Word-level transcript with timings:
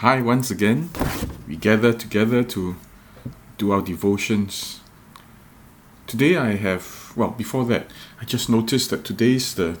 Hi, 0.00 0.20
once 0.20 0.50
again. 0.50 0.90
We 1.48 1.56
gather 1.56 1.94
together 1.94 2.44
to 2.44 2.76
do 3.56 3.70
our 3.70 3.80
devotions. 3.80 4.80
Today 6.06 6.36
I 6.36 6.56
have, 6.56 7.14
well, 7.16 7.30
before 7.30 7.64
that, 7.64 7.90
I 8.20 8.26
just 8.26 8.50
noticed 8.50 8.90
that 8.90 9.06
today 9.06 9.36
is 9.36 9.54
the 9.54 9.78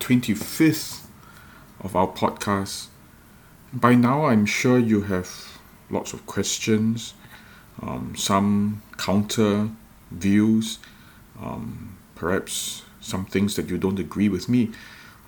25th 0.00 1.04
of 1.82 1.94
our 1.94 2.06
podcast. 2.06 2.86
By 3.70 3.94
now, 3.94 4.24
I'm 4.24 4.46
sure 4.46 4.78
you 4.78 5.02
have 5.02 5.60
lots 5.90 6.14
of 6.14 6.24
questions, 6.24 7.12
um, 7.82 8.14
some 8.16 8.80
counter 8.96 9.68
views, 10.10 10.78
um, 11.38 11.98
perhaps 12.14 12.84
some 13.02 13.26
things 13.26 13.54
that 13.56 13.68
you 13.68 13.76
don't 13.76 13.98
agree 13.98 14.30
with 14.30 14.48
me. 14.48 14.70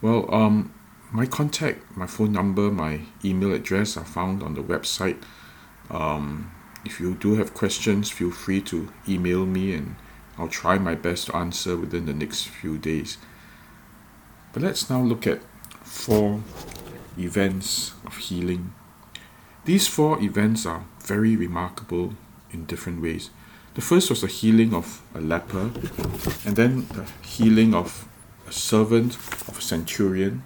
Well, 0.00 0.34
um, 0.34 0.72
my 1.13 1.27
contact, 1.27 1.97
my 1.97 2.07
phone 2.07 2.33
number, 2.33 2.71
my 2.71 3.01
email 3.25 3.53
address 3.53 3.97
are 3.97 4.05
found 4.05 4.43
on 4.43 4.55
the 4.55 4.63
website. 4.63 5.23
Um, 5.91 6.53
if 6.85 7.01
you 7.01 7.14
do 7.14 7.35
have 7.35 7.53
questions, 7.53 8.11
feel 8.11 8.31
free 8.31 8.61
to 8.63 8.93
email 9.09 9.45
me 9.45 9.75
and 9.75 9.96
I'll 10.39 10.49
try 10.49 10.79
my 10.79 10.95
best 10.95 11.27
to 11.27 11.37
answer 11.37 11.77
within 11.77 12.07
the 12.07 12.15
next 12.15 12.45
few 12.45 12.79
days. 12.79 13.18
But 14.53 14.63
let's 14.63 14.89
now 14.89 15.01
look 15.03 15.27
at 15.27 15.41
four 15.82 16.43
events 17.18 17.93
of 18.07 18.17
healing. 18.17 18.73
These 19.65 19.89
four 19.89 20.23
events 20.23 20.65
are 20.65 20.85
very 21.04 21.37
remarkable 21.37 22.15
in 22.51 22.65
different 22.65 23.03
ways. 23.03 23.31
The 23.75 23.81
first 23.81 24.11
was 24.11 24.23
the 24.23 24.27
healing 24.27 24.75
of 24.75 25.03
a 25.15 25.21
leper, 25.21 25.71
and 26.45 26.57
then 26.57 26.87
the 26.89 27.07
healing 27.23 27.75
of 27.75 28.09
a 28.49 28.53
servant 28.53 29.15
of 29.15 29.59
a 29.59 29.61
centurion, 29.61 30.43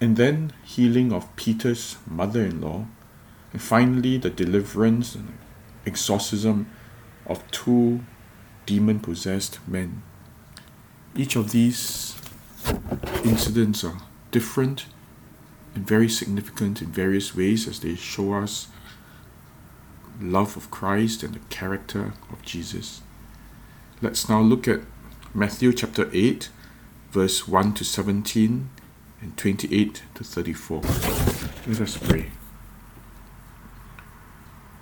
and 0.00 0.16
then 0.16 0.52
healing 0.64 1.12
of 1.12 1.34
Peter's 1.36 1.96
mother 2.06 2.44
in 2.44 2.60
law, 2.60 2.86
and 3.52 3.62
finally 3.62 4.18
the 4.18 4.30
deliverance 4.30 5.14
and 5.14 5.38
exorcism 5.86 6.68
of 7.26 7.48
two 7.50 8.00
demon 8.66 9.00
possessed 9.00 9.58
men. 9.66 10.02
Each 11.14 11.36
of 11.36 11.52
these 11.52 12.16
incidents 13.24 13.84
are 13.84 13.98
different 14.30 14.86
and 15.74 15.86
very 15.86 16.08
significant 16.08 16.82
in 16.82 16.88
various 16.88 17.34
ways 17.34 17.66
as 17.68 17.80
they 17.80 17.94
show 17.94 18.34
us 18.34 18.68
love 20.20 20.56
of 20.56 20.70
Christ 20.70 21.22
and 21.22 21.34
the 21.34 21.40
character 21.50 22.14
of 22.30 22.42
Jesus. 22.42 23.02
Let's 24.02 24.28
now 24.28 24.40
look 24.40 24.66
at 24.66 24.80
Matthew 25.34 25.72
chapter 25.72 26.10
8, 26.12 26.48
verse 27.10 27.46
1 27.46 27.74
to 27.74 27.84
17 27.84 28.70
and 29.20 29.36
28 29.36 30.02
to 30.14 30.24
34. 30.24 30.82
Let 31.66 31.80
us 31.80 31.96
pray. 31.96 32.30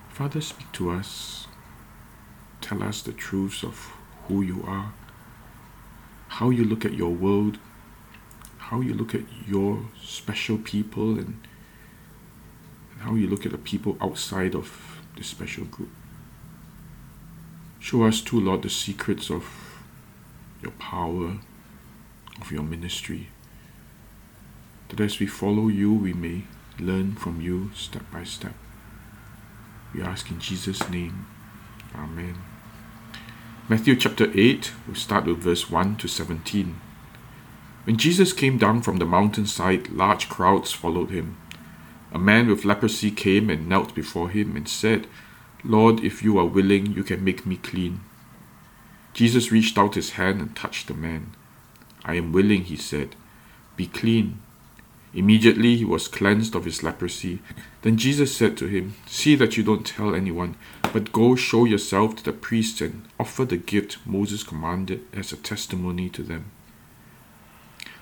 Father, 0.08 0.40
speak 0.40 0.70
to 0.72 0.90
us. 0.90 1.46
Tell 2.60 2.82
us 2.82 3.02
the 3.02 3.12
truths 3.12 3.62
of 3.62 3.92
who 4.26 4.42
you 4.42 4.64
are, 4.66 4.94
how 6.28 6.50
you 6.50 6.64
look 6.64 6.84
at 6.84 6.94
your 6.94 7.10
world, 7.10 7.58
how 8.56 8.80
you 8.80 8.94
look 8.94 9.14
at 9.14 9.22
your 9.46 9.84
special 10.02 10.56
people, 10.56 11.18
and, 11.18 11.46
and 12.92 13.00
how 13.00 13.14
you 13.14 13.26
look 13.26 13.44
at 13.44 13.52
the 13.52 13.58
people 13.58 13.98
outside 14.00 14.54
of 14.54 15.00
this 15.16 15.26
special 15.26 15.64
group. 15.64 15.90
Show 17.80 18.04
us 18.04 18.22
too, 18.22 18.40
Lord, 18.40 18.62
the 18.62 18.70
secrets 18.70 19.30
of 19.30 19.44
your 20.62 20.72
power, 20.72 21.36
of 22.40 22.50
your 22.50 22.62
ministry 22.62 23.28
that 24.94 25.02
as 25.02 25.18
we 25.18 25.26
follow 25.26 25.66
you, 25.66 25.92
we 25.92 26.12
may 26.12 26.44
learn 26.78 27.16
from 27.16 27.40
you 27.40 27.70
step 27.74 28.04
by 28.12 28.22
step. 28.22 28.54
We 29.92 30.02
ask 30.02 30.30
in 30.30 30.38
Jesus' 30.38 30.88
name. 30.88 31.26
Amen. 31.96 32.36
Matthew 33.68 33.96
chapter 33.96 34.30
8, 34.32 34.72
we'll 34.86 34.94
start 34.94 35.24
with 35.24 35.38
verse 35.38 35.68
1 35.68 35.96
to 35.96 36.06
17. 36.06 36.80
When 37.84 37.96
Jesus 37.96 38.32
came 38.32 38.56
down 38.56 38.82
from 38.82 38.98
the 38.98 39.04
mountainside, 39.04 39.88
large 39.90 40.28
crowds 40.28 40.70
followed 40.70 41.10
him. 41.10 41.38
A 42.12 42.18
man 42.18 42.46
with 42.46 42.64
leprosy 42.64 43.10
came 43.10 43.50
and 43.50 43.68
knelt 43.68 43.96
before 43.96 44.28
him 44.28 44.56
and 44.56 44.68
said, 44.68 45.08
Lord, 45.64 46.04
if 46.04 46.22
you 46.22 46.38
are 46.38 46.44
willing, 46.44 46.92
you 46.92 47.02
can 47.02 47.24
make 47.24 47.44
me 47.44 47.56
clean. 47.56 48.00
Jesus 49.12 49.50
reached 49.50 49.76
out 49.76 49.96
his 49.96 50.10
hand 50.10 50.40
and 50.40 50.54
touched 50.54 50.86
the 50.86 50.94
man. 50.94 51.32
I 52.04 52.14
am 52.14 52.30
willing, 52.30 52.64
he 52.64 52.76
said. 52.76 53.16
Be 53.76 53.86
clean. 53.86 54.40
Immediately 55.14 55.76
he 55.76 55.84
was 55.84 56.08
cleansed 56.08 56.56
of 56.56 56.64
his 56.64 56.82
leprosy. 56.82 57.38
Then 57.82 57.96
Jesus 57.96 58.36
said 58.36 58.56
to 58.56 58.66
him, 58.66 58.94
See 59.06 59.36
that 59.36 59.56
you 59.56 59.62
don't 59.62 59.86
tell 59.86 60.14
anyone, 60.14 60.56
but 60.92 61.12
go 61.12 61.36
show 61.36 61.64
yourself 61.64 62.16
to 62.16 62.24
the 62.24 62.32
priests 62.32 62.80
and 62.80 63.06
offer 63.18 63.44
the 63.44 63.56
gift 63.56 63.98
Moses 64.04 64.42
commanded 64.42 65.06
as 65.12 65.32
a 65.32 65.36
testimony 65.36 66.08
to 66.10 66.22
them. 66.22 66.50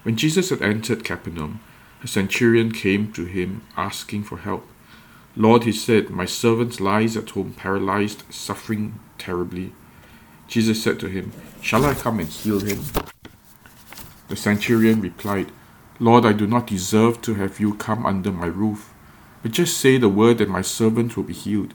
When 0.05 0.17
Jesus 0.17 0.49
had 0.49 0.63
entered 0.63 1.05
Capernaum, 1.05 1.61
a 2.03 2.09
centurion 2.09 2.73
came 2.73 3.13
to 3.13 3.27
him 3.27 3.63
asking 3.77 4.25
for 4.25 4.39
help. 4.39 4.67
Lord, 5.37 5.65
he 5.65 5.73
said, 5.73 6.11
my 6.11 6.25
servant 6.25 6.81
lies 6.81 7.17
at 7.17 7.31
home 7.31 7.53
paralyzed, 7.53 8.23
suffering 8.33 8.99
terribly. 9.19 9.73
Jesus 10.49 10.83
said 10.83 10.99
to 11.01 11.09
him, 11.09 11.33
Shall 11.61 11.85
I 11.85 11.95
come 11.95 12.19
and 12.21 12.29
heal 12.29 12.61
him? 12.61 12.81
The 14.29 14.37
centurion 14.37 15.01
replied, 15.01 15.53
Lord, 16.03 16.27
I 16.27 16.33
do 16.33 16.49
not 16.49 16.67
deserve 16.67 17.23
to 17.23 17.35
have 17.35 17.61
you 17.61 17.75
come 17.75 18.05
under 18.05 18.33
my 18.33 18.47
roof, 18.47 18.93
but 19.41 19.53
just 19.53 19.79
say 19.79 19.99
the 19.99 20.09
word 20.09 20.41
and 20.41 20.51
my 20.51 20.61
servant 20.61 21.17
will 21.17 21.23
be 21.23 21.33
healed. 21.33 21.75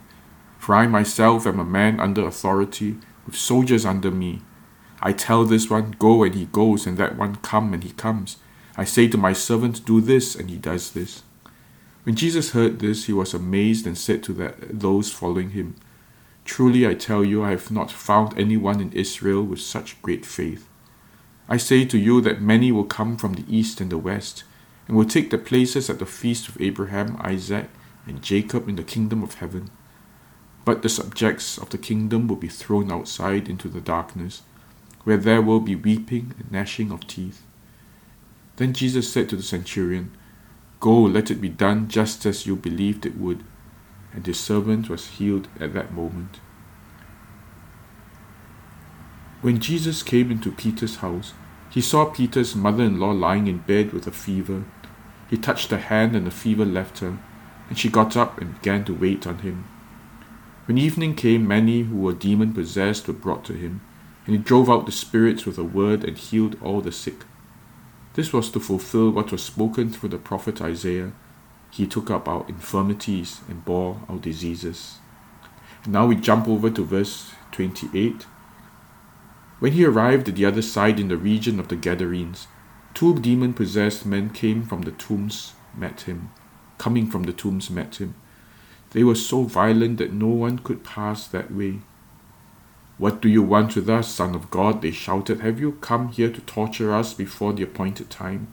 For 0.59 0.75
I 0.75 0.85
myself 0.85 1.47
am 1.47 1.61
a 1.61 1.63
man 1.63 2.01
under 2.01 2.27
authority, 2.27 2.97
with 3.25 3.37
soldiers 3.37 3.85
under 3.85 4.11
me. 4.11 4.41
I 5.01 5.13
tell 5.13 5.45
this 5.45 5.69
one, 5.69 5.95
Go, 5.97 6.23
and 6.23 6.35
he 6.35 6.43
goes, 6.47 6.85
and 6.85 6.97
that 6.97 7.15
one, 7.15 7.37
Come, 7.37 7.73
and 7.73 7.81
he 7.81 7.91
comes. 7.91 8.35
I 8.75 8.83
say 8.83 9.07
to 9.07 9.17
my 9.17 9.31
servant, 9.31 9.85
Do 9.85 10.01
this, 10.01 10.35
and 10.35 10.49
he 10.49 10.57
does 10.57 10.91
this. 10.91 11.23
When 12.03 12.15
Jesus 12.15 12.51
heard 12.51 12.79
this, 12.79 13.05
he 13.05 13.13
was 13.13 13.33
amazed 13.33 13.87
and 13.87 13.97
said 13.97 14.23
to 14.23 14.33
the, 14.33 14.53
those 14.69 15.09
following 15.09 15.51
him, 15.51 15.75
Truly 16.43 16.85
I 16.85 16.95
tell 16.95 17.23
you, 17.23 17.45
I 17.45 17.51
have 17.51 17.71
not 17.71 17.91
found 17.91 18.37
anyone 18.37 18.81
in 18.81 18.91
Israel 18.91 19.43
with 19.43 19.61
such 19.61 20.01
great 20.01 20.25
faith. 20.25 20.67
I 21.49 21.57
say 21.57 21.85
to 21.85 21.97
you 21.97 22.19
that 22.21 22.41
many 22.41 22.71
will 22.71 22.85
come 22.85 23.15
from 23.17 23.33
the 23.33 23.45
east 23.47 23.79
and 23.79 23.89
the 23.89 23.97
west, 23.97 24.43
and 24.87 24.97
will 24.97 25.05
take 25.05 25.29
their 25.29 25.39
places 25.39 25.89
at 25.89 25.99
the 25.99 26.05
feast 26.05 26.49
of 26.49 26.61
Abraham, 26.61 27.17
Isaac, 27.21 27.69
and 28.05 28.21
Jacob 28.21 28.67
in 28.67 28.75
the 28.75 28.83
kingdom 28.83 29.23
of 29.23 29.35
heaven. 29.35 29.69
But 30.65 30.81
the 30.81 30.89
subjects 30.89 31.57
of 31.57 31.69
the 31.69 31.77
kingdom 31.77 32.27
will 32.27 32.35
be 32.35 32.49
thrown 32.49 32.91
outside 32.91 33.47
into 33.47 33.69
the 33.69 33.81
darkness, 33.81 34.41
where 35.03 35.17
there 35.17 35.41
will 35.41 35.61
be 35.61 35.75
weeping 35.75 36.33
and 36.37 36.51
gnashing 36.51 36.91
of 36.91 37.07
teeth. 37.07 37.43
Then 38.57 38.73
Jesus 38.73 39.11
said 39.11 39.29
to 39.29 39.35
the 39.35 39.43
centurion, 39.43 40.11
Go, 40.79 41.01
let 41.01 41.31
it 41.31 41.41
be 41.41 41.49
done 41.49 41.87
just 41.87 42.25
as 42.25 42.45
you 42.45 42.55
believed 42.55 43.05
it 43.05 43.17
would. 43.17 43.43
And 44.13 44.25
his 44.25 44.39
servant 44.39 44.89
was 44.89 45.07
healed 45.07 45.47
at 45.59 45.73
that 45.73 45.93
moment. 45.93 46.39
When 49.41 49.59
Jesus 49.59 50.01
came 50.01 50.31
into 50.31 50.51
Peter's 50.51 50.97
house, 50.97 51.33
he 51.69 51.79
saw 51.79 52.05
Peter's 52.05 52.55
mother 52.55 52.83
in 52.83 52.99
law 52.99 53.11
lying 53.11 53.45
in 53.45 53.59
bed 53.59 53.93
with 53.93 54.07
a 54.07 54.11
fever. 54.11 54.63
He 55.29 55.37
touched 55.37 55.69
her 55.69 55.77
hand, 55.77 56.15
and 56.15 56.25
the 56.25 56.31
fever 56.31 56.65
left 56.65 56.99
her, 56.99 57.19
and 57.69 57.77
she 57.77 57.87
got 57.87 58.17
up 58.17 58.41
and 58.41 58.55
began 58.55 58.83
to 58.85 58.95
wait 58.95 59.27
on 59.27 59.39
him. 59.39 59.65
When 60.65 60.79
evening 60.79 61.15
came, 61.15 61.47
many 61.47 61.83
who 61.83 61.97
were 61.97 62.13
demon 62.13 62.51
possessed 62.53 63.07
were 63.07 63.13
brought 63.13 63.45
to 63.45 63.53
him, 63.53 63.81
and 64.25 64.35
he 64.35 64.41
drove 64.41 64.71
out 64.71 64.87
the 64.87 64.91
spirits 64.91 65.45
with 65.45 65.59
a 65.59 65.63
word 65.63 66.03
and 66.03 66.17
healed 66.17 66.57
all 66.61 66.81
the 66.81 66.91
sick. 66.91 67.23
This 68.15 68.33
was 68.33 68.49
to 68.51 68.59
fulfill 68.59 69.11
what 69.11 69.31
was 69.31 69.43
spoken 69.43 69.91
through 69.91 70.09
the 70.09 70.17
prophet 70.17 70.61
Isaiah. 70.61 71.11
He 71.69 71.85
took 71.85 72.09
up 72.09 72.27
our 72.27 72.43
infirmities 72.47 73.41
and 73.47 73.63
bore 73.63 74.01
our 74.09 74.17
diseases. 74.17 74.97
And 75.83 75.93
now 75.93 76.07
we 76.07 76.15
jump 76.15 76.47
over 76.47 76.71
to 76.71 76.83
verse 76.83 77.33
28. 77.51 78.25
When 79.59 79.71
he 79.71 79.85
arrived 79.85 80.29
at 80.29 80.35
the 80.35 80.45
other 80.45 80.61
side 80.61 80.99
in 80.99 81.07
the 81.07 81.17
region 81.17 81.59
of 81.59 81.67
the 81.67 81.75
Gadarenes, 81.75 82.47
two 82.93 83.17
demon 83.19 83.53
possessed 83.53 84.05
men 84.05 84.29
came 84.29 84.63
from 84.63 84.83
the 84.83 84.91
tombs, 84.91 85.53
met 85.75 86.01
him. 86.01 86.29
Coming 86.77 87.09
from 87.09 87.23
the 87.23 87.33
tombs, 87.33 87.69
met 87.69 87.95
him. 87.95 88.13
They 88.91 89.03
were 89.03 89.15
so 89.15 89.43
violent 89.43 89.97
that 89.97 90.13
no 90.13 90.27
one 90.27 90.59
could 90.59 90.83
pass 90.83 91.27
that 91.27 91.51
way. 91.51 91.79
What 92.99 93.21
do 93.21 93.29
you 93.29 93.43
want 93.43 93.75
with 93.75 93.89
us, 93.89 94.07
Son 94.07 94.35
of 94.35 94.49
God? 94.49 94.81
They 94.81 94.91
shouted. 94.91 95.41
Have 95.41 95.59
you 95.59 95.73
come 95.73 96.09
here 96.09 96.31
to 96.31 96.41
torture 96.41 96.93
us 96.93 97.13
before 97.13 97.53
the 97.53 97.63
appointed 97.63 98.09
time? 98.09 98.47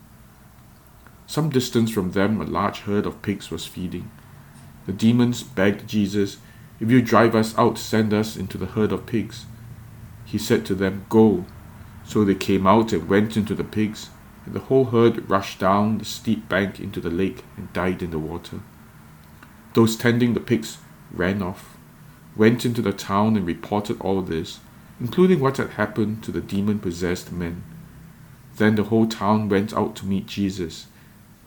Some 1.27 1.49
distance 1.49 1.91
from 1.91 2.11
them, 2.11 2.41
a 2.41 2.45
large 2.45 2.81
herd 2.81 3.05
of 3.05 3.21
pigs 3.21 3.49
was 3.49 3.65
feeding. 3.65 4.11
The 4.85 4.93
demons 4.93 5.41
begged 5.41 5.87
Jesus, 5.87 6.37
If 6.79 6.91
you 6.91 7.01
drive 7.01 7.35
us 7.35 7.57
out, 7.57 7.77
send 7.77 8.13
us 8.13 8.35
into 8.35 8.57
the 8.57 8.67
herd 8.67 8.91
of 8.91 9.05
pigs. 9.05 9.45
He 10.35 10.39
said 10.39 10.65
to 10.65 10.75
them, 10.75 11.05
Go. 11.07 11.45
So 12.03 12.25
they 12.25 12.35
came 12.35 12.67
out 12.67 12.91
and 12.91 13.07
went 13.07 13.37
into 13.37 13.55
the 13.55 13.63
pigs, 13.63 14.09
and 14.45 14.53
the 14.53 14.59
whole 14.59 14.83
herd 14.83 15.29
rushed 15.29 15.59
down 15.59 15.97
the 15.97 16.03
steep 16.03 16.49
bank 16.49 16.77
into 16.77 16.99
the 16.99 17.09
lake 17.09 17.45
and 17.55 17.71
died 17.71 18.03
in 18.03 18.11
the 18.11 18.19
water. 18.19 18.59
Those 19.75 19.95
tending 19.95 20.33
the 20.33 20.41
pigs 20.41 20.79
ran 21.09 21.41
off, 21.41 21.77
went 22.35 22.65
into 22.65 22.81
the 22.81 22.91
town 22.91 23.37
and 23.37 23.45
reported 23.47 24.01
all 24.01 24.21
this, 24.21 24.59
including 24.99 25.39
what 25.39 25.55
had 25.55 25.69
happened 25.69 26.21
to 26.25 26.33
the 26.33 26.41
demon 26.41 26.79
possessed 26.79 27.31
men. 27.31 27.63
Then 28.57 28.75
the 28.75 28.89
whole 28.91 29.07
town 29.07 29.47
went 29.47 29.71
out 29.71 29.95
to 29.95 30.05
meet 30.05 30.27
Jesus, 30.27 30.87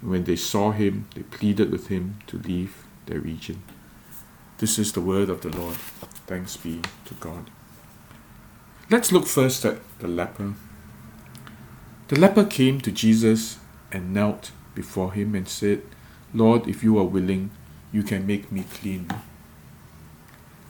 and 0.00 0.10
when 0.10 0.24
they 0.24 0.36
saw 0.36 0.70
him, 0.70 1.08
they 1.14 1.24
pleaded 1.24 1.70
with 1.70 1.88
him 1.88 2.20
to 2.28 2.38
leave 2.38 2.86
their 3.04 3.20
region. 3.20 3.62
This 4.56 4.78
is 4.78 4.92
the 4.92 5.02
word 5.02 5.28
of 5.28 5.42
the 5.42 5.50
Lord. 5.50 5.76
Thanks 6.26 6.56
be 6.56 6.80
to 7.04 7.12
God. 7.20 7.50
Let's 8.90 9.12
look 9.12 9.26
first 9.26 9.66
at 9.66 9.80
the 9.98 10.08
leper. 10.08 10.54
The 12.08 12.18
leper 12.18 12.46
came 12.46 12.80
to 12.80 12.90
Jesus 12.90 13.58
and 13.92 14.14
knelt 14.14 14.50
before 14.74 15.12
him 15.12 15.34
and 15.34 15.46
said, 15.46 15.82
Lord, 16.32 16.66
if 16.66 16.82
you 16.82 16.98
are 16.98 17.04
willing, 17.04 17.50
you 17.92 18.02
can 18.02 18.26
make 18.26 18.50
me 18.50 18.64
clean. 18.72 19.10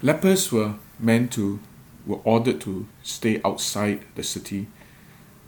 Lepers 0.02 0.50
were 0.50 0.74
meant 0.98 1.32
to, 1.34 1.60
were 2.06 2.18
ordered 2.24 2.60
to 2.62 2.88
stay 3.04 3.40
outside 3.44 4.04
the 4.16 4.24
city. 4.24 4.66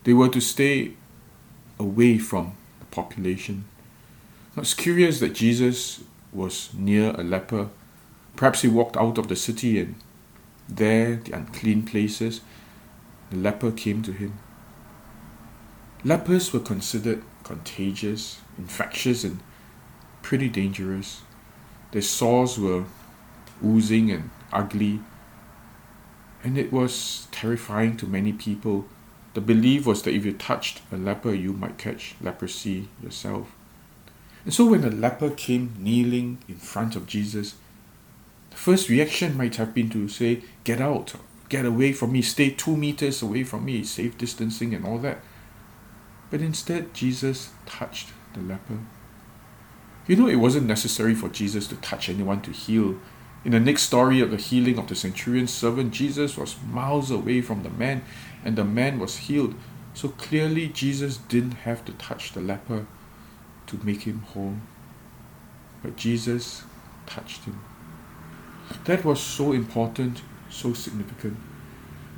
They 0.05 0.13
were 0.13 0.29
to 0.29 0.41
stay 0.41 0.93
away 1.77 2.19
from 2.19 2.53
the 2.79 2.87
population. 2.87 3.65
It's 4.57 4.75
curious 4.75 5.19
that 5.19 5.35
Jesus 5.35 6.05
was 6.33 6.73
near 6.75 7.17
a 7.19 7.25
leper. 7.25 7.71
Perhaps 8.37 8.63
he 8.63 8.69
walked 8.69 8.97
out 8.97 9.19
of 9.19 9.27
the 9.27 9.35
city 9.35 9.81
and 9.81 9.97
there, 10.69 11.17
the 11.17 11.33
unclean 11.33 11.83
places, 11.83 12.43
the 13.31 13.37
leper 13.37 13.71
came 13.71 14.03
to 14.03 14.13
him. 14.13 14.39
Lepers 16.05 16.53
were 16.53 16.61
considered 16.61 17.23
contagious, 17.45 18.41
infectious, 18.59 19.25
and 19.25 19.41
pretty 20.23 20.49
dangerous. 20.49 21.23
Their 21.93 22.03
sores 22.03 22.59
were 22.59 22.85
oozing 23.65 24.11
and 24.11 24.31
ugly, 24.53 25.01
and 26.43 26.57
it 26.57 26.73
was 26.73 27.29
terrifying 27.31 27.97
to 27.99 28.07
many 28.07 28.33
people. 28.33 28.87
The 29.35 29.41
belief 29.41 29.87
was 29.87 30.03
that 30.03 30.15
if 30.15 30.25
you 30.25 30.33
touched 30.33 30.81
a 30.91 30.97
leper, 30.97 31.35
you 31.35 31.53
might 31.53 31.79
catch 31.79 32.15
leprosy 32.21 32.89
yourself. 33.03 33.53
And 34.45 34.55
so 34.55 34.67
when 34.67 34.85
a 34.85 34.91
leper 34.91 35.31
came 35.31 35.75
kneeling 35.79 36.39
in 36.49 36.57
front 36.57 36.97
of 36.97 37.07
Jesus, 37.07 37.57
the 38.51 38.57
first 38.57 38.89
reaction 38.89 39.37
might 39.37 39.57
have 39.57 39.75
been 39.75 39.91
to 39.91 40.09
say, 40.09 40.43
Get 40.65 40.81
out, 40.81 41.15
get 41.51 41.67
away 41.67 41.93
from 41.93 42.13
me, 42.13 42.23
stay 42.23 42.49
two 42.49 42.77
meters 42.77 43.21
away 43.21 43.45
from 43.45 43.67
me, 43.67 43.85
safe 43.85 44.17
distancing 44.17 44.73
and 44.73 44.87
all 44.87 44.99
that. 44.99 45.21
But 46.31 46.41
instead, 46.41 46.95
Jesus 46.95 47.51
touched 47.67 48.09
the 48.33 48.41
leper. 48.41 48.79
You 50.07 50.17
know, 50.17 50.29
it 50.29 50.37
wasn't 50.37 50.67
necessary 50.67 51.15
for 51.15 51.29
Jesus 51.29 51.67
to 51.67 51.77
touch 51.77 52.09
anyone 52.09 52.41
to 52.43 52.53
heal. 52.53 52.99
In 53.45 53.51
the 53.53 53.61
next 53.61 53.83
story 53.83 54.21
of 54.21 54.31
the 54.31 54.37
healing 54.37 54.79
of 54.79 54.87
the 54.87 54.95
centurion's 54.95 55.53
servant, 55.53 55.93
Jesus 55.93 56.37
was 56.37 56.57
miles 56.71 57.11
away 57.11 57.41
from 57.41 57.63
the 57.63 57.71
man, 57.71 58.05
and 58.45 58.57
the 58.57 58.65
man 58.65 58.99
was 58.99 59.17
healed. 59.17 59.55
So 59.93 60.09
clearly, 60.09 60.69
Jesus 60.69 61.17
didn't 61.17 61.65
have 61.65 61.85
to 61.85 61.93
touch 61.93 62.33
the 62.33 62.41
leper 62.41 62.87
to 63.67 63.81
make 63.83 64.03
him 64.03 64.21
whole. 64.21 64.57
But 65.83 65.97
Jesus 65.97 66.63
touched 67.07 67.45
him. 67.45 67.61
That 68.85 69.05
was 69.05 69.21
so 69.21 69.53
important, 69.53 70.23
so 70.51 70.73
significant. 70.73 71.37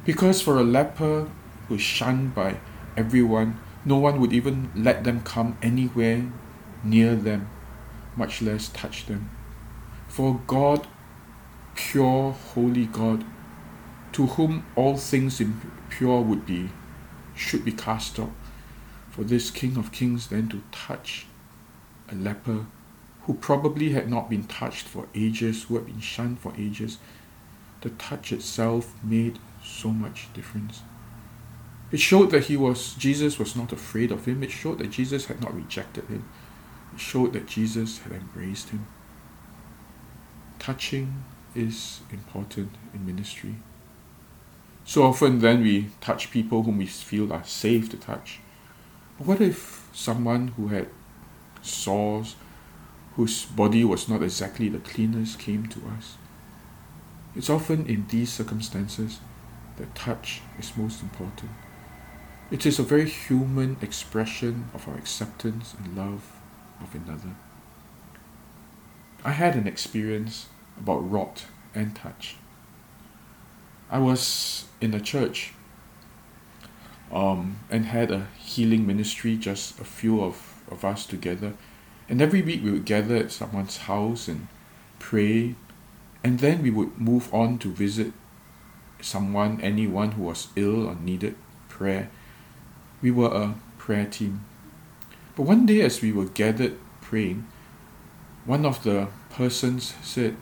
Because 0.05 0.41
for 0.43 0.59
a 0.59 0.65
leper 0.65 1.29
who 1.69 1.75
is 1.77 1.81
shunned 1.81 2.35
by 2.35 2.59
everyone, 2.97 3.61
no 3.85 3.99
one 3.99 4.21
would 4.21 4.33
even 4.33 4.71
let 4.75 5.05
them 5.05 5.23
come 5.23 5.57
anywhere 5.63 6.31
near 6.85 7.15
them, 7.15 7.49
much 8.17 8.43
less 8.43 8.69
touch 8.69 9.07
them. 9.07 9.31
For 10.09 10.41
God, 10.47 10.87
pure, 11.75 12.33
holy 12.33 12.87
God, 12.87 13.25
to 14.13 14.27
whom 14.27 14.67
all 14.77 14.97
things 14.97 15.41
impure 15.41 16.21
would 16.21 16.45
be, 16.45 16.71
should 17.35 17.65
be 17.65 17.73
cast 17.73 18.19
off. 18.19 18.31
for 19.11 19.25
this 19.25 19.51
King 19.51 19.77
of 19.77 19.93
Kings 19.93 20.29
then 20.29 20.49
to 20.49 20.63
touch 20.73 21.27
a 22.11 22.15
leper 22.15 22.65
who 23.25 23.35
probably 23.35 23.93
had 23.93 24.09
not 24.09 24.31
been 24.31 24.45
touched 24.45 24.87
for 24.87 25.07
ages, 25.15 25.65
who 25.65 25.75
had 25.75 25.85
been 25.87 26.01
shunned 26.01 26.41
for 26.41 26.53
ages, 26.57 26.97
the 27.83 27.91
touch 27.91 28.33
itself 28.33 28.95
made 29.05 29.39
so 29.63 29.91
much 29.91 30.33
difference. 30.35 30.83
It 31.91 32.01
showed 32.01 32.31
that 32.31 32.45
he 32.45 32.57
was 32.57 32.95
Jesus 32.95 33.39
was 33.39 33.55
not 33.55 33.73
afraid 33.73 34.11
of 34.11 34.25
him. 34.25 34.43
It 34.43 34.51
showed 34.51 34.79
that 34.79 34.91
Jesus 34.91 35.27
had 35.27 35.41
not 35.41 35.55
rejected 35.55 36.05
him. 36.07 36.25
It 36.95 37.01
showed 37.01 37.35
that 37.35 37.47
Jesus 37.47 37.99
had 37.99 38.13
embraced 38.13 38.71
him. 38.71 38.87
Touching 40.59 41.25
is 41.55 42.01
important 42.11 42.71
in 42.95 43.05
ministry. 43.05 43.57
So 44.85 45.05
often 45.05 45.41
then 45.41 45.63
we 45.63 45.91
touch 46.01 46.31
people 46.31 46.63
whom 46.63 46.79
we 46.79 46.87
feel 46.87 47.33
are 47.33 47.45
safe 47.45 47.91
to 47.91 47.97
touch. 47.97 48.41
But 49.19 49.27
what 49.27 49.41
if 49.41 49.89
someone 49.93 50.49
who 50.49 50.69
had 50.69 50.89
sores, 51.63 52.37
whose 53.17 53.45
body 53.45 53.85
was 53.85 54.09
not 54.09 54.23
exactly 54.23 54.69
the 54.69 54.79
cleanest, 54.79 55.39
came 55.39 55.67
to 55.67 55.81
us. 55.97 56.17
It's 57.35 57.51
often 57.51 57.87
in 57.87 58.07
these 58.09 58.33
circumstances 58.33 59.21
that 59.77 59.95
touch 59.95 60.43
is 60.59 60.77
most 60.77 61.03
important. 61.03 61.51
It 62.51 62.67
is 62.67 62.79
a 62.79 62.83
very 62.83 63.09
human 63.09 63.79
expression 63.81 64.71
of 64.75 64.87
our 64.87 64.97
acceptance 64.97 65.75
and 65.75 65.97
love 65.97 66.33
of 66.81 66.95
another. 66.95 67.35
I 69.25 69.31
had 69.31 69.55
an 69.55 69.67
experience 69.67 70.49
about 70.79 71.11
rot 71.11 71.47
and 71.75 71.97
touch. 71.97 72.37
I 73.91 73.99
was 73.99 74.67
in 74.81 74.93
a 74.95 75.01
church 75.01 75.53
um, 77.11 77.59
and 77.71 77.87
had 77.87 78.11
a 78.11 78.27
healing 78.39 78.87
ministry, 78.87 79.37
just 79.37 79.79
a 79.81 79.85
few 79.85 80.23
of 80.23 80.53
of 80.71 80.85
us 80.85 81.07
together. 81.07 81.53
And 82.09 82.21
every 82.21 82.43
week 82.43 82.65
we 82.65 82.71
would 82.71 82.85
gather 82.85 83.17
at 83.17 83.31
someone's 83.31 83.77
house 83.77 84.29
and 84.29 84.49
pray. 84.99 85.55
And 86.25 86.39
then 86.39 86.63
we 86.63 86.71
would 86.71 86.99
move 87.01 87.33
on 87.35 87.59
to 87.59 87.73
visit 87.73 88.13
someone, 89.01 89.61
anyone 89.61 90.13
who 90.13 90.23
was 90.23 90.49
ill 90.57 90.87
or 90.87 90.95
needed 90.95 91.35
prayer. 91.69 92.11
We 93.01 93.11
were 93.11 93.35
a 93.35 93.55
prayer 93.79 94.07
team. 94.07 94.45
But 95.35 95.43
one 95.43 95.67
day, 95.67 95.81
as 95.81 96.01
we 96.01 96.13
were 96.13 96.27
gathered 96.27 96.79
praying, 97.01 97.47
one 98.45 98.65
of 98.65 98.83
the 98.85 99.09
persons 99.31 99.95
said, 100.03 100.37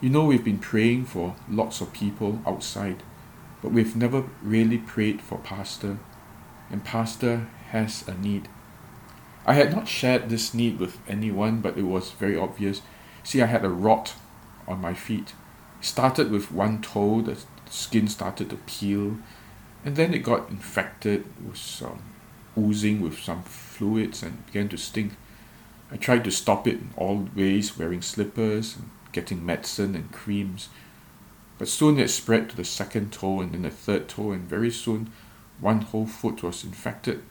You 0.00 0.10
know, 0.10 0.24
we've 0.24 0.44
been 0.44 0.58
praying 0.58 1.06
for 1.06 1.36
lots 1.48 1.80
of 1.80 1.92
people 1.92 2.40
outside, 2.46 3.02
but 3.62 3.72
we've 3.72 3.96
never 3.96 4.24
really 4.42 4.78
prayed 4.78 5.20
for 5.20 5.38
Pastor, 5.38 5.98
and 6.70 6.84
Pastor 6.84 7.48
has 7.70 8.06
a 8.06 8.14
need. 8.14 8.48
I 9.46 9.54
had 9.54 9.72
not 9.72 9.88
shared 9.88 10.28
this 10.28 10.54
need 10.54 10.78
with 10.78 10.98
anyone, 11.08 11.60
but 11.60 11.76
it 11.76 11.84
was 11.84 12.12
very 12.12 12.36
obvious. 12.36 12.82
See, 13.24 13.42
I 13.42 13.46
had 13.46 13.64
a 13.64 13.70
rot 13.70 14.14
on 14.68 14.80
my 14.80 14.94
feet. 14.94 15.32
Started 15.80 16.30
with 16.30 16.52
one 16.52 16.80
toe, 16.80 17.22
the 17.22 17.36
skin 17.70 18.08
started 18.08 18.50
to 18.50 18.56
peel, 18.66 19.18
and 19.84 19.96
then 19.96 20.14
it 20.14 20.18
got 20.18 20.50
infected, 20.50 21.20
it 21.20 21.48
was 21.48 21.82
um, 21.84 22.02
oozing 22.56 23.00
with 23.00 23.18
some 23.18 23.42
fluids 23.42 24.22
and 24.22 24.44
began 24.46 24.68
to 24.68 24.76
stink. 24.76 25.12
I 25.90 25.96
tried 25.96 26.24
to 26.24 26.30
stop 26.30 26.66
it 26.66 26.74
in 26.74 26.90
all 26.96 27.28
ways, 27.34 27.78
wearing 27.78 28.02
slippers 28.02 28.76
and 28.76 28.90
getting 29.12 29.44
medicine 29.44 29.94
and 29.94 30.12
creams. 30.12 30.68
But 31.56 31.68
soon 31.68 31.98
it 31.98 32.08
spread 32.08 32.50
to 32.50 32.56
the 32.56 32.64
second 32.64 33.12
toe 33.12 33.40
and 33.40 33.52
then 33.52 33.62
the 33.62 33.70
third 33.70 34.08
toe, 34.08 34.32
and 34.32 34.48
very 34.48 34.70
soon 34.70 35.10
one 35.60 35.80
whole 35.80 36.06
foot 36.06 36.42
was 36.42 36.64
infected. 36.64 37.22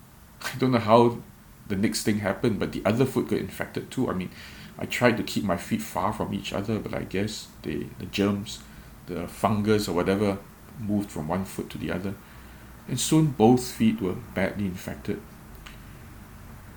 I 0.42 0.56
don't 0.58 0.72
know 0.72 0.78
how 0.78 1.18
the 1.68 1.76
next 1.76 2.02
thing 2.02 2.18
happened, 2.18 2.58
but 2.58 2.72
the 2.72 2.82
other 2.84 3.06
foot 3.06 3.28
got 3.28 3.38
infected 3.38 3.90
too. 3.90 4.10
I 4.10 4.14
mean, 4.14 4.30
I 4.80 4.86
tried 4.86 5.18
to 5.18 5.22
keep 5.22 5.44
my 5.44 5.58
feet 5.58 5.82
far 5.82 6.12
from 6.12 6.32
each 6.32 6.52
other, 6.54 6.78
but 6.78 6.94
I 6.94 7.02
guess 7.02 7.48
the 7.62 7.86
the 7.98 8.06
germs, 8.06 8.60
the 9.06 9.28
fungus 9.28 9.88
or 9.88 9.94
whatever, 9.94 10.38
moved 10.78 11.10
from 11.10 11.28
one 11.28 11.44
foot 11.44 11.68
to 11.70 11.78
the 11.78 11.92
other, 11.92 12.14
and 12.88 12.98
soon 12.98 13.26
both 13.26 13.62
feet 13.72 14.00
were 14.00 14.16
badly 14.34 14.64
infected. 14.64 15.20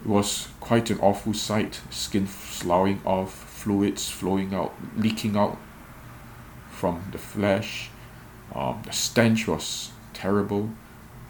It 0.04 0.10
was 0.10 0.50
quite 0.60 0.90
an 0.90 1.00
awful 1.00 1.34
sight: 1.34 1.80
skin 1.90 2.28
sloughing 2.28 3.02
off, 3.06 3.34
fluids 3.34 4.10
flowing 4.10 4.54
out, 4.54 4.74
leaking 4.98 5.38
out 5.38 5.58
from 6.70 7.02
the 7.12 7.18
flesh. 7.18 7.90
Um, 8.54 8.82
the 8.86 8.92
stench 8.92 9.48
was 9.48 9.92
terrible. 10.14 10.70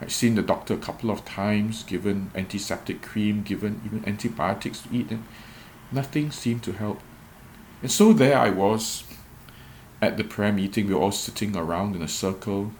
I'd 0.02 0.12
seen 0.12 0.36
the 0.36 0.42
doctor 0.42 0.74
a 0.74 0.78
couple 0.78 1.12
of 1.12 1.24
times, 1.24 1.84
given 1.84 2.32
antiseptic 2.36 3.04
cream, 3.04 3.44
given 3.44 3.80
even 3.86 4.04
antibiotics 4.08 4.82
to 4.82 4.90
eat, 4.92 5.12
and 5.12 5.24
nothing 5.94 6.32
seemed 6.32 6.64
to 6.64 6.74
help. 6.74 7.00
And 7.82 7.92
so 7.92 8.14
there 8.14 8.38
I 8.38 8.50
was 8.50 9.04
at 10.02 10.18
the 10.18 10.24
prayer 10.24 10.52
meeting. 10.52 10.88
We 10.88 10.94
were 10.94 11.02
all 11.02 11.12
sitting 11.12 11.56
around 11.56 11.96
in 11.96 12.02
a 12.02 12.08
circle 12.08 12.72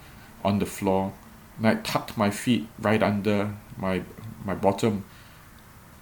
on 0.44 0.60
the 0.60 0.66
floor, 0.66 1.14
and 1.58 1.68
I 1.68 1.76
tucked 1.76 2.18
my 2.18 2.30
feet 2.30 2.68
right 2.80 3.02
under 3.02 3.56
my 3.78 4.04
my 4.46 4.56
bottom, 4.56 5.06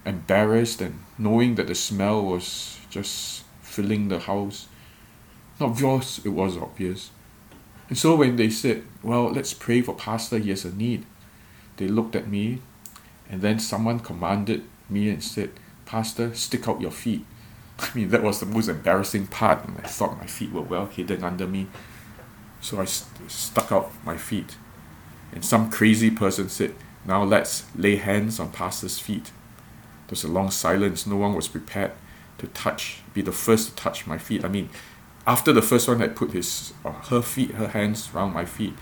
embarrassed 0.04 0.80
and 0.80 1.00
knowing 1.18 1.54
that 1.54 1.68
the 1.68 1.74
smell 1.74 2.24
was 2.24 2.78
just 2.90 3.44
filling 3.60 4.08
the 4.08 4.18
house. 4.18 4.66
Obvious, 5.60 6.18
it 6.24 6.30
was 6.30 6.56
obvious. 6.56 7.10
And 7.88 7.96
so 7.96 8.16
when 8.16 8.36
they 8.36 8.50
said, 8.50 8.84
Well, 9.02 9.30
let's 9.30 9.54
pray 9.54 9.82
for 9.82 9.94
Pastor, 9.94 10.38
he 10.38 10.50
has 10.50 10.64
a 10.64 10.74
need, 10.74 11.04
they 11.76 11.88
looked 11.88 12.16
at 12.16 12.28
me, 12.28 12.60
and 13.30 13.42
then 13.42 13.58
someone 13.58 14.00
commanded 14.00 14.64
me 14.88 15.08
and 15.08 15.22
said, 15.22 15.50
Pastor, 15.92 16.34
stick 16.34 16.68
out 16.68 16.80
your 16.80 16.90
feet. 16.90 17.22
I 17.78 17.86
mean, 17.94 18.08
that 18.08 18.22
was 18.22 18.40
the 18.40 18.46
most 18.46 18.68
embarrassing 18.68 19.26
part, 19.26 19.62
and 19.66 19.76
I 19.76 19.88
thought 19.88 20.16
my 20.16 20.24
feet 20.24 20.50
were 20.50 20.62
well 20.62 20.86
hidden 20.86 21.22
under 21.22 21.46
me. 21.46 21.66
So 22.62 22.80
I 22.80 22.86
st- 22.86 23.30
stuck 23.30 23.70
out 23.70 23.92
my 24.02 24.16
feet. 24.16 24.56
And 25.34 25.44
some 25.44 25.70
crazy 25.70 26.10
person 26.10 26.48
said, 26.48 26.74
Now 27.04 27.22
let's 27.22 27.66
lay 27.76 27.96
hands 27.96 28.40
on 28.40 28.52
Pastor's 28.52 28.98
feet. 29.00 29.24
There 30.06 30.12
was 30.12 30.24
a 30.24 30.28
long 30.28 30.50
silence. 30.50 31.06
No 31.06 31.16
one 31.16 31.34
was 31.34 31.46
prepared 31.46 31.92
to 32.38 32.46
touch, 32.46 33.02
be 33.12 33.20
the 33.20 33.30
first 33.30 33.68
to 33.68 33.74
touch 33.74 34.06
my 34.06 34.16
feet. 34.16 34.46
I 34.46 34.48
mean, 34.48 34.70
after 35.26 35.52
the 35.52 35.60
first 35.60 35.88
one 35.88 36.00
had 36.00 36.16
put 36.16 36.32
his 36.32 36.72
or 36.84 36.92
her 36.92 37.20
feet, 37.20 37.50
her 37.50 37.68
hands 37.68 38.08
around 38.14 38.32
my 38.32 38.46
feet, 38.46 38.72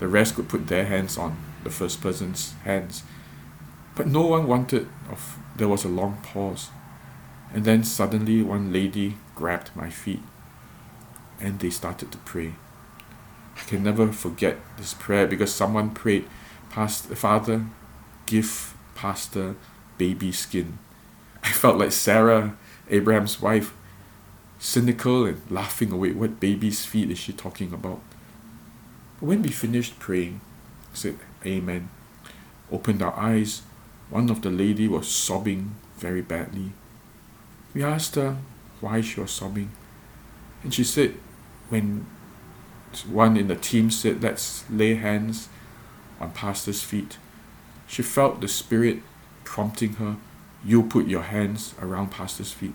the 0.00 0.08
rest 0.08 0.34
could 0.34 0.48
put 0.48 0.66
their 0.66 0.86
hands 0.86 1.16
on 1.16 1.36
the 1.62 1.70
first 1.70 2.00
person's 2.00 2.54
hands. 2.64 3.04
But 3.96 4.06
no 4.06 4.26
one 4.26 4.46
wanted 4.46 4.88
of 5.10 5.38
there 5.56 5.68
was 5.68 5.84
a 5.84 5.88
long 5.88 6.18
pause. 6.22 6.68
And 7.52 7.64
then 7.64 7.82
suddenly 7.82 8.42
one 8.42 8.72
lady 8.72 9.16
grabbed 9.34 9.74
my 9.74 9.90
feet 9.90 10.22
and 11.40 11.58
they 11.58 11.70
started 11.70 12.12
to 12.12 12.18
pray. 12.18 12.54
I 13.56 13.60
can 13.60 13.82
never 13.82 14.12
forget 14.12 14.58
this 14.76 14.94
prayer 14.94 15.26
because 15.26 15.52
someone 15.52 15.90
prayed, 15.90 16.28
Pastor, 16.70 17.14
Father, 17.14 17.66
give 18.26 18.74
Pastor 18.94 19.56
baby 19.96 20.32
skin. 20.32 20.78
I 21.42 21.50
felt 21.50 21.78
like 21.78 21.92
Sarah, 21.92 22.56
Abraham's 22.90 23.40
wife, 23.40 23.72
cynical 24.58 25.24
and 25.24 25.40
laughing 25.50 25.92
away. 25.92 26.12
What 26.12 26.40
baby's 26.40 26.84
feet 26.84 27.10
is 27.10 27.18
she 27.18 27.32
talking 27.32 27.72
about? 27.72 28.00
But 29.20 29.26
when 29.26 29.42
we 29.42 29.48
finished 29.48 29.98
praying, 29.98 30.40
said, 30.92 31.18
Amen. 31.44 31.88
Opened 32.70 33.02
our 33.02 33.14
eyes. 33.14 33.62
One 34.10 34.30
of 34.30 34.42
the 34.42 34.50
lady 34.50 34.88
was 34.88 35.08
sobbing 35.08 35.74
very 35.96 36.22
badly. 36.22 36.72
We 37.74 37.82
asked 37.82 38.14
her 38.14 38.36
why 38.80 39.00
she 39.00 39.20
was 39.20 39.30
sobbing. 39.30 39.70
And 40.62 40.72
she 40.72 40.84
said, 40.84 41.14
when 41.68 42.06
one 43.10 43.36
in 43.36 43.48
the 43.48 43.56
team 43.56 43.90
said, 43.90 44.22
Let's 44.22 44.64
lay 44.70 44.94
hands 44.94 45.48
on 46.20 46.30
Pastor's 46.30 46.82
feet, 46.82 47.18
she 47.86 48.02
felt 48.02 48.40
the 48.40 48.48
Spirit 48.48 49.02
prompting 49.44 49.94
her, 49.94 50.16
You 50.64 50.82
put 50.82 51.06
your 51.06 51.22
hands 51.22 51.74
around 51.80 52.10
Pastor's 52.10 52.52
feet. 52.52 52.74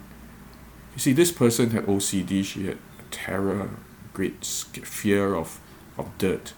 You 0.93 0.99
see, 0.99 1.13
this 1.13 1.31
person 1.31 1.71
had 1.71 1.85
OCD, 1.85 2.43
she 2.43 2.67
had 2.67 2.77
terror, 3.09 3.69
great 4.13 4.43
fear 4.45 5.35
of, 5.35 5.59
of 5.97 6.17
dirt. 6.17 6.53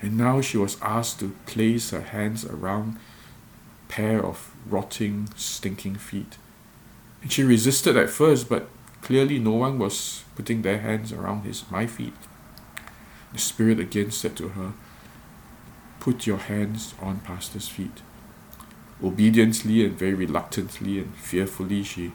And 0.00 0.16
now 0.16 0.40
she 0.40 0.58
was 0.58 0.80
asked 0.82 1.20
to 1.20 1.34
place 1.46 1.90
her 1.90 2.00
hands 2.00 2.44
around 2.44 2.98
pair 3.88 4.24
of 4.24 4.52
rotting, 4.68 5.28
stinking 5.36 5.96
feet. 5.96 6.38
And 7.22 7.32
she 7.32 7.42
resisted 7.42 7.96
at 7.96 8.10
first, 8.10 8.48
but 8.48 8.68
clearly 9.02 9.38
no 9.38 9.52
one 9.52 9.78
was 9.78 10.24
putting 10.34 10.62
their 10.62 10.78
hands 10.78 11.12
around 11.12 11.42
his 11.42 11.68
my 11.70 11.86
feet. 11.86 12.14
The 13.32 13.38
Spirit 13.38 13.80
again 13.80 14.10
said 14.10 14.36
to 14.36 14.48
her, 14.50 14.72
Put 16.00 16.26
your 16.26 16.38
hands 16.38 16.94
on 17.00 17.20
Pastor's 17.20 17.68
feet. 17.68 18.02
Obediently 19.02 19.84
and 19.84 19.98
very 19.98 20.14
reluctantly 20.14 20.98
and 20.98 21.14
fearfully, 21.16 21.82
she 21.82 22.12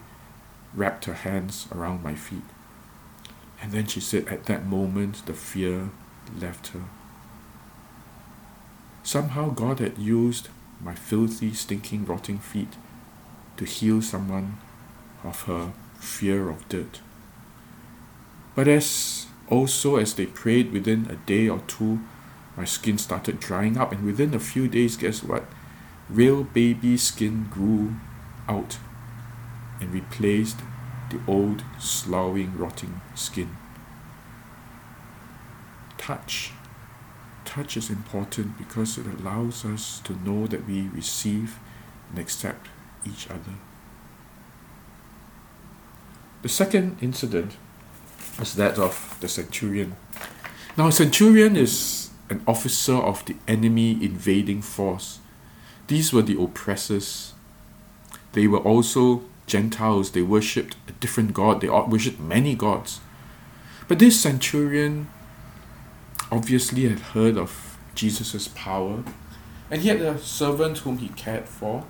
wrapped 0.74 1.04
her 1.04 1.14
hands 1.14 1.68
around 1.70 2.02
my 2.02 2.14
feet. 2.14 2.42
And 3.60 3.72
then 3.72 3.86
she 3.86 4.00
said, 4.00 4.26
At 4.28 4.46
that 4.46 4.66
moment, 4.66 5.26
the 5.26 5.34
fear 5.34 5.90
left 6.36 6.68
her. 6.68 6.84
Somehow, 9.02 9.50
God 9.50 9.78
had 9.78 9.98
used 9.98 10.48
my 10.82 10.94
filthy, 10.94 11.52
stinking, 11.52 12.04
rotting 12.04 12.38
feet 12.38 12.76
to 13.56 13.64
heal 13.64 14.02
someone 14.02 14.58
of 15.24 15.42
her 15.42 15.72
fear 15.98 16.48
of 16.48 16.68
dirt. 16.68 17.00
But 18.54 18.68
as 18.68 19.26
also 19.48 19.96
as 19.96 20.14
they 20.14 20.26
prayed 20.26 20.72
within 20.72 21.08
a 21.10 21.16
day 21.16 21.48
or 21.48 21.60
two, 21.66 22.00
my 22.56 22.64
skin 22.64 22.98
started 22.98 23.40
drying 23.40 23.78
up, 23.78 23.92
and 23.92 24.04
within 24.04 24.34
a 24.34 24.38
few 24.38 24.68
days, 24.68 24.96
guess 24.96 25.22
what? 25.22 25.44
Real 26.10 26.44
baby 26.44 26.96
skin 26.96 27.48
grew 27.50 27.94
out 28.48 28.78
and 29.80 29.92
replaced 29.92 30.58
the 31.10 31.20
old, 31.26 31.62
sloughing, 31.78 32.56
rotting 32.56 33.00
skin. 33.14 33.56
Touch. 35.96 36.52
Touch 37.44 37.76
is 37.76 37.90
important 37.90 38.56
because 38.56 38.96
it 38.98 39.06
allows 39.06 39.64
us 39.64 40.00
to 40.04 40.14
know 40.24 40.46
that 40.46 40.66
we 40.66 40.88
receive 40.88 41.58
and 42.10 42.18
accept 42.18 42.68
each 43.06 43.28
other. 43.28 43.54
The 46.42 46.48
second 46.48 46.98
incident 47.00 47.56
is 48.40 48.54
that 48.54 48.78
of 48.78 49.16
the 49.20 49.28
centurion. 49.28 49.96
Now, 50.76 50.88
a 50.88 50.92
centurion 50.92 51.56
is 51.56 52.10
an 52.30 52.42
officer 52.46 52.94
of 52.94 53.24
the 53.26 53.36
enemy 53.46 53.92
invading 53.92 54.62
force. 54.62 55.18
These 55.86 56.12
were 56.12 56.22
the 56.22 56.40
oppressors. 56.40 57.34
They 58.32 58.46
were 58.46 58.58
also 58.58 59.24
Gentiles. 59.46 60.12
They 60.12 60.22
worshipped 60.22 60.76
a 60.88 60.92
different 60.92 61.34
god. 61.34 61.60
They 61.60 61.68
worshipped 61.68 62.20
many 62.20 62.54
gods. 62.54 63.00
But 63.86 63.98
this 63.98 64.20
centurion 64.20 65.08
obviously 66.32 66.88
had 66.88 66.98
heard 66.98 67.36
of 67.36 67.78
Jesus' 67.94 68.48
power, 68.48 69.04
and 69.70 69.82
he 69.82 69.88
had 69.88 70.00
a 70.00 70.18
servant 70.18 70.78
whom 70.78 70.96
he 70.96 71.08
cared 71.08 71.46
for. 71.46 71.84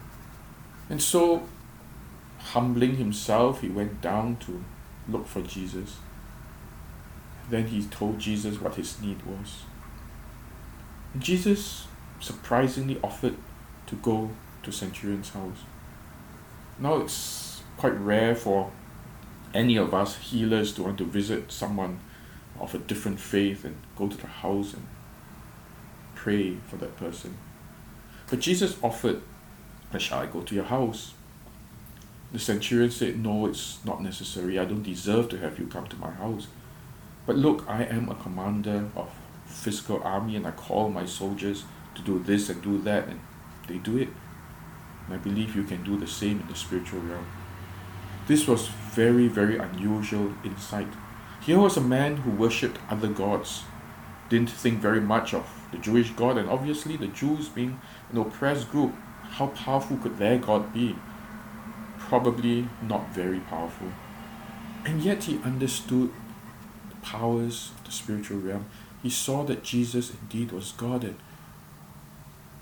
And 0.91 1.01
so 1.01 1.45
humbling 2.39 2.97
himself, 2.97 3.61
he 3.61 3.69
went 3.69 4.01
down 4.01 4.37
to 4.39 4.65
look 5.09 5.29
for 5.29 5.43
Jesus. 5.43 5.99
Then 7.49 7.69
he 7.69 7.85
told 7.85 8.19
Jesus 8.19 8.61
what 8.61 8.75
his 8.75 9.01
need 9.01 9.23
was. 9.25 9.63
Jesus 11.19 11.87
surprisingly 12.19 12.99
offered 13.03 13.37
to 13.87 13.95
go 13.97 14.31
to 14.65 14.73
Centurion's 14.73 15.31
house. 15.31 15.59
Now 16.81 16.97
it's 16.97 17.63
quite 17.77 17.99
rare 17.99 18.35
for 18.35 18.73
any 19.55 19.77
of 19.77 19.95
us 19.95 20.17
healers 20.17 20.73
to 20.75 20.83
want 20.83 20.99
to 20.99 21.05
visit 21.05 21.53
someone 21.53 22.01
of 22.61 22.75
a 22.75 22.79
different 22.79 23.21
faith 23.21 23.65
and 23.65 23.77
go 23.97 24.09
to 24.09 24.17
the 24.17 24.27
house 24.27 24.75
and 24.75 24.87
pray 26.15 26.57
for 26.69 26.77
that 26.77 26.97
person. 26.97 27.37
But 28.31 28.41
Jesus 28.41 28.77
offered, 28.83 29.23
Shall 29.99 30.21
I 30.21 30.27
go 30.27 30.41
to 30.41 30.55
your 30.55 30.65
house? 30.65 31.13
The 32.33 32.39
centurion 32.39 32.91
said, 32.91 33.23
No, 33.23 33.47
it's 33.47 33.85
not 33.85 34.03
necessary. 34.03 34.59
I 34.59 34.65
don't 34.65 34.83
deserve 34.83 35.29
to 35.31 35.39
have 35.39 35.59
you 35.59 35.67
come 35.67 35.87
to 35.89 35.97
my 35.97 36.11
house. 36.11 36.47
But 37.27 37.37
look, 37.37 37.65
I 37.69 37.85
am 37.85 38.09
a 38.09 38.15
commander 38.15 38.89
of 38.97 39.11
physical 39.47 40.03
army 40.03 40.37
and 40.37 40.47
I 40.47 40.53
call 40.53 40.89
my 40.89 41.05
soldiers 41.05 41.65
to 41.95 42.03
do 42.03 42.19
this 42.19 42.49
and 42.49 42.63
do 42.63 42.79
that 42.83 43.07
and 43.09 43.21
they 43.69 43.79
do 43.79 43.99
it. 43.99 44.09
And 45.07 45.15
I 45.15 45.19
believe 45.19 45.55
you 45.55 45.65
can 45.65 45.85
do 45.85 45.99
the 45.99 46.07
same 46.07 46.41
in 46.41 46.49
the 46.49 46.55
spiritual 46.55 47.01
realm. 47.01 47.27
This 48.27 48.47
was 48.47 48.69
very, 48.69 49.29
very 49.29 49.59
unusual 49.59 50.33
insight. 50.45 50.89
Here 51.45 51.59
was 51.59 51.77
a 51.77 51.81
man 51.81 52.19
who 52.19 52.31
worshipped 52.31 52.79
other 52.89 53.09
gods, 53.09 53.65
didn't 54.29 54.51
think 54.51 54.81
very 54.81 55.01
much 55.01 55.35
of 55.35 55.47
the 55.73 55.79
Jewish 55.79 56.11
God, 56.11 56.39
and 56.39 56.49
obviously 56.49 56.97
the 56.97 57.09
Jews 57.09 57.49
being 57.49 57.81
an 58.11 58.19
oppressed 58.19 58.71
group, 58.71 58.95
how 59.23 59.49
powerful 59.49 59.97
could 59.97 60.19
their 60.19 60.39
God 60.39 60.73
be? 60.73 60.97
probably 62.13 62.69
not 62.83 63.09
very 63.15 63.41
powerful. 63.41 63.89
And 64.85 65.01
yet 65.03 65.25
he 65.25 65.41
understood 65.45 66.11
the 66.91 66.97
powers 66.97 67.71
of 67.79 67.87
the 67.87 67.91
spiritual 67.91 68.39
realm. 68.39 68.67
He 69.03 69.09
saw 69.09 69.45
that 69.45 69.65
Jesus 69.65 70.13
indeed 70.21 70.53
was 70.53 70.73
God 70.73 71.05
and 71.05 71.17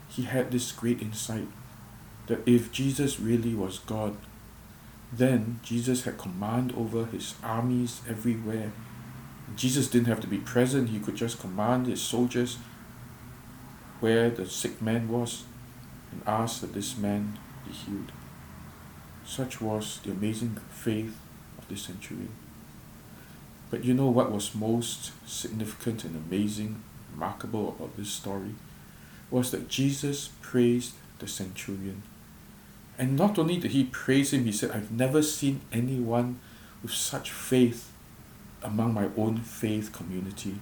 he 0.09 0.23
had 0.23 0.53
this 0.53 0.71
great 0.71 1.03
insight 1.03 1.49
that 2.29 2.47
if 2.47 2.71
Jesus 2.71 3.19
really 3.19 3.57
was 3.57 3.81
God, 3.81 4.17
then 5.13 5.61
Jesus 5.63 6.05
had 6.05 6.19
command 6.19 6.73
over 6.77 7.07
his 7.07 7.35
armies 7.43 8.01
everywhere. 8.09 8.73
Jesus 9.57 9.89
didn't 9.89 10.07
have 10.07 10.21
to 10.21 10.27
be 10.27 10.39
present, 10.39 10.91
he 10.91 11.01
could 11.01 11.17
just 11.17 11.41
command 11.41 11.87
his 11.87 12.01
soldiers 12.01 12.59
where 13.99 14.31
the 14.31 14.47
sick 14.47 14.81
man 14.81 15.09
was 15.09 15.45
and 16.13 16.23
ask 16.27 16.61
that 16.61 16.73
this 16.75 16.97
man 16.97 17.39
be 17.67 17.73
healed. 17.73 18.13
Such 19.25 19.61
was 19.61 20.01
the 20.05 20.13
amazing 20.13 20.59
faith 20.71 21.17
of 21.59 21.69
the 21.69 21.77
centurion. 21.77 22.31
But 23.71 23.85
you 23.85 23.95
know 23.95 24.11
what 24.11 24.33
was 24.33 24.55
most 24.55 25.13
significant 25.29 26.05
and 26.05 26.17
amazing, 26.17 26.83
remarkable 27.13 27.69
about 27.69 27.97
this 27.97 28.11
story? 28.11 28.55
Was 29.31 29.51
that 29.53 29.69
Jesus 29.69 30.31
praised 30.41 30.95
the 31.21 31.29
centurion. 31.29 32.03
And 33.01 33.17
not 33.17 33.39
only 33.39 33.57
did 33.57 33.71
he 33.71 33.85
praise 33.85 34.35
him, 34.35 34.45
he 34.45 34.53
said, 34.53 34.73
I've 34.73 34.91
never 34.91 35.23
seen 35.23 35.63
anyone 35.73 36.39
with 36.83 36.93
such 36.93 37.31
faith 37.31 37.91
among 38.63 38.93
my 38.93 39.09
own 39.17 39.39
faith 39.39 39.91
community. 39.91 40.57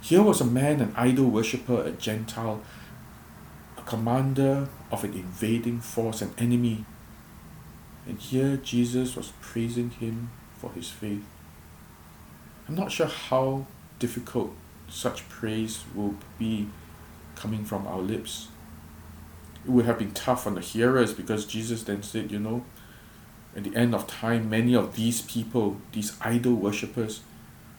Here 0.00 0.22
was 0.22 0.40
a 0.40 0.46
man, 0.46 0.80
an 0.80 0.94
idol 0.96 1.26
worshipper, 1.26 1.82
a 1.82 1.90
Gentile, 1.90 2.62
a 3.76 3.82
commander 3.82 4.70
of 4.90 5.04
an 5.04 5.12
invading 5.12 5.80
force, 5.80 6.22
an 6.22 6.32
enemy. 6.38 6.86
And 8.06 8.18
here 8.18 8.56
Jesus 8.56 9.14
was 9.14 9.34
praising 9.42 9.90
him 9.90 10.30
for 10.56 10.70
his 10.72 10.88
faith. 10.88 11.26
I'm 12.66 12.74
not 12.74 12.90
sure 12.90 13.06
how 13.06 13.66
difficult 13.98 14.54
such 14.88 15.28
praise 15.28 15.84
will 15.94 16.14
be 16.38 16.70
coming 17.34 17.66
from 17.66 17.86
our 17.86 18.00
lips. 18.00 18.48
It 19.64 19.70
would 19.70 19.86
have 19.86 19.98
been 19.98 20.12
tough 20.12 20.46
on 20.46 20.54
the 20.54 20.60
hearers 20.60 21.14
because 21.14 21.46
Jesus 21.46 21.84
then 21.84 22.02
said, 22.02 22.30
you 22.30 22.38
know, 22.38 22.64
at 23.56 23.64
the 23.64 23.74
end 23.76 23.94
of 23.94 24.06
time, 24.06 24.50
many 24.50 24.74
of 24.74 24.96
these 24.96 25.22
people, 25.22 25.78
these 25.92 26.16
idol 26.20 26.54
worshippers, 26.54 27.20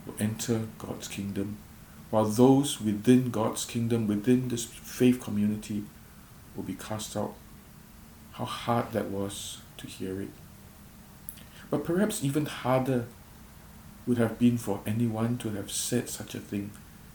will 0.06 0.16
enter 0.20 0.68
God's 0.78 1.08
kingdom, 1.08 1.58
while 2.10 2.26
those 2.26 2.80
within 2.80 3.30
God's 3.30 3.66
kingdom, 3.66 4.08
within 4.08 4.48
this 4.48 4.66
faith 4.66 5.22
community, 5.22 5.84
will 6.56 6.64
be 6.64 6.76
cast 6.76 7.18
out. 7.18 7.34
How 8.34 8.46
hard 8.46 8.92
that 8.94 9.10
was 9.10 9.60
to 9.78 9.88
hear 9.88 10.22
it. 10.22 10.30
But 11.70 11.84
perhaps 11.84 12.24
even 12.24 12.46
harder 12.46 13.06
would 14.08 14.18
have 14.18 14.38
been 14.40 14.58
for 14.58 14.82
anyone 14.86 15.38
to 15.40 15.50
have 15.52 15.72
said 15.72 16.10
such 16.10 16.36
a 16.36 16.40
thing, 16.40 16.72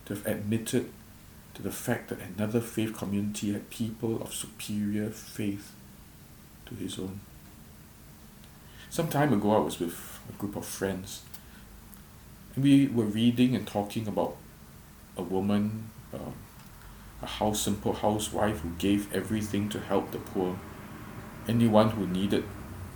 to 0.07 0.15
have 0.15 0.27
admitted 0.27 0.91
to 1.61 1.69
the 1.69 1.75
fact 1.75 2.09
that 2.09 2.19
another 2.21 2.61
faith 2.61 2.97
community 2.97 3.53
had 3.53 3.69
people 3.71 4.23
of 4.23 4.33
superior 4.33 5.11
faith 5.11 5.73
to 6.65 6.75
his 6.75 6.99
own. 6.99 7.21
Some 8.89 9.09
time 9.09 9.33
ago, 9.33 9.55
I 9.55 9.59
was 9.59 9.79
with 9.79 10.21
a 10.29 10.33
group 10.39 10.57
of 10.57 10.65
friends, 10.65 11.23
and 12.55 12.65
we 12.65 12.89
were 12.89 13.05
reading 13.05 13.55
and 13.55 13.67
talking 13.67 14.09
about 14.09 14.37
a 15.17 15.23
woman, 15.23 15.91
um, 16.15 16.35
a 17.23 17.27
house 17.27 17.63
simple 17.63 17.93
housewife 17.93 18.61
who 18.61 18.71
gave 18.79 19.13
everything 19.15 19.69
to 19.69 19.81
help 19.81 20.11
the 20.13 20.19
poor. 20.19 20.59
Anyone 21.47 21.91
who 21.91 22.07
needed 22.07 22.45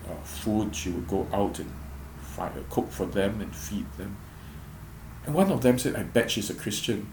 uh, 0.09 0.15
food, 0.25 0.75
she 0.75 0.91
would 0.91 1.07
go 1.07 1.27
out 1.33 1.59
and 1.59 1.71
find, 2.19 2.53
cook 2.71 2.91
for 2.91 3.05
them 3.07 3.41
and 3.41 3.55
feed 3.55 3.87
them. 3.99 4.17
And 5.27 5.35
one 5.35 5.51
of 5.53 5.61
them 5.63 5.79
said, 5.79 5.97
I 5.97 6.03
bet 6.03 6.31
she's 6.31 6.51
a 6.51 6.55
Christian. 6.55 7.09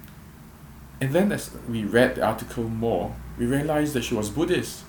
And 1.02 1.14
then 1.14 1.32
as 1.32 1.50
we 1.68 1.84
read 1.84 2.16
the 2.16 2.24
article 2.24 2.66
more, 2.66 3.16
we 3.38 3.48
realized 3.48 3.96
that 3.96 4.04
she 4.04 4.14
was 4.14 4.30
Buddhist. 4.30 4.84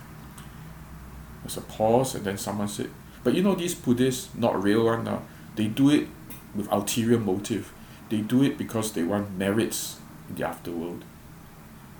There's 1.41 1.57
a 1.57 1.61
pause, 1.61 2.13
and 2.13 2.23
then 2.23 2.37
someone 2.37 2.67
said, 2.67 2.91
But 3.23 3.33
you 3.33 3.41
know, 3.41 3.55
these 3.55 3.73
Buddhists, 3.73 4.29
not 4.35 4.61
real 4.61 4.85
one 4.85 5.03
now, 5.03 5.23
they 5.55 5.65
do 5.65 5.89
it 5.89 6.07
with 6.55 6.71
ulterior 6.71 7.19
motive. 7.19 7.73
They 8.09 8.21
do 8.21 8.43
it 8.43 8.59
because 8.59 8.93
they 8.93 9.01
want 9.01 9.35
merits 9.37 9.97
in 10.29 10.35
the 10.35 10.43
afterworld. 10.43 11.01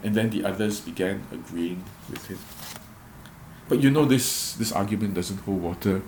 And 0.03 0.13
then 0.13 0.29
the 0.29 0.45
others 0.45 0.79
began 0.79 1.23
agreeing 1.31 1.83
with 2.09 2.27
him. 2.27 2.37
But 3.67 3.81
you 3.81 3.89
know, 3.89 4.05
this, 4.05 4.53
this 4.53 4.71
argument 4.71 5.15
doesn't 5.15 5.39
hold 5.39 5.61
water. 5.63 6.03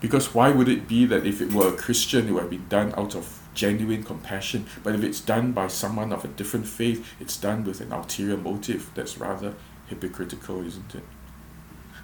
Because 0.00 0.34
why 0.34 0.50
would 0.50 0.68
it 0.68 0.88
be 0.88 1.04
that 1.04 1.26
if 1.26 1.42
it 1.42 1.52
were 1.52 1.68
a 1.68 1.76
Christian, 1.76 2.28
it 2.28 2.32
would 2.32 2.42
have 2.42 2.50
been 2.50 2.68
done 2.68 2.94
out 2.96 3.14
of 3.14 3.39
genuine 3.54 4.02
compassion. 4.02 4.66
But 4.82 4.94
if 4.94 5.02
it's 5.02 5.20
done 5.20 5.52
by 5.52 5.68
someone 5.68 6.12
of 6.12 6.24
a 6.24 6.28
different 6.28 6.66
faith, 6.66 7.14
it's 7.20 7.36
done 7.36 7.64
with 7.64 7.80
an 7.80 7.92
ulterior 7.92 8.36
motive. 8.36 8.90
That's 8.94 9.18
rather 9.18 9.54
hypocritical, 9.86 10.64
isn't 10.66 10.94
it? 10.94 11.04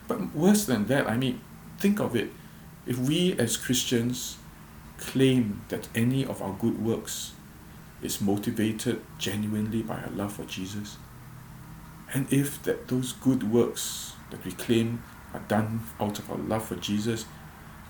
But 0.09 0.35
worse 0.35 0.65
than 0.67 0.87
that, 0.87 1.09
I 1.09 1.17
mean, 1.17 1.41
think 1.79 2.01
of 2.01 2.15
it. 2.15 2.31
If 2.87 2.99
we 2.99 3.35
as 3.39 3.57
Christians 3.57 4.39
claim 4.99 5.63
that 5.69 5.89
any 5.95 6.25
of 6.25 6.41
our 6.41 6.55
good 6.55 6.83
works 6.83 7.33
is 8.03 8.21
motivated 8.21 9.03
genuinely 9.19 9.83
by 9.83 9.97
our 9.97 10.11
love 10.11 10.35
for 10.35 10.45
Jesus, 10.45 10.97
and 12.15 12.33
if 12.33 12.63
that 12.63 12.89
those 12.89 13.13
good 13.13 13.51
works 13.51 14.15
that 14.31 14.45
we 14.45 14.53
claim 14.53 15.03
are 15.35 15.41
done 15.49 15.81
out 16.01 16.19
of 16.19 16.31
our 16.31 16.39
love 16.39 16.67
for 16.67 16.77
Jesus 16.77 17.27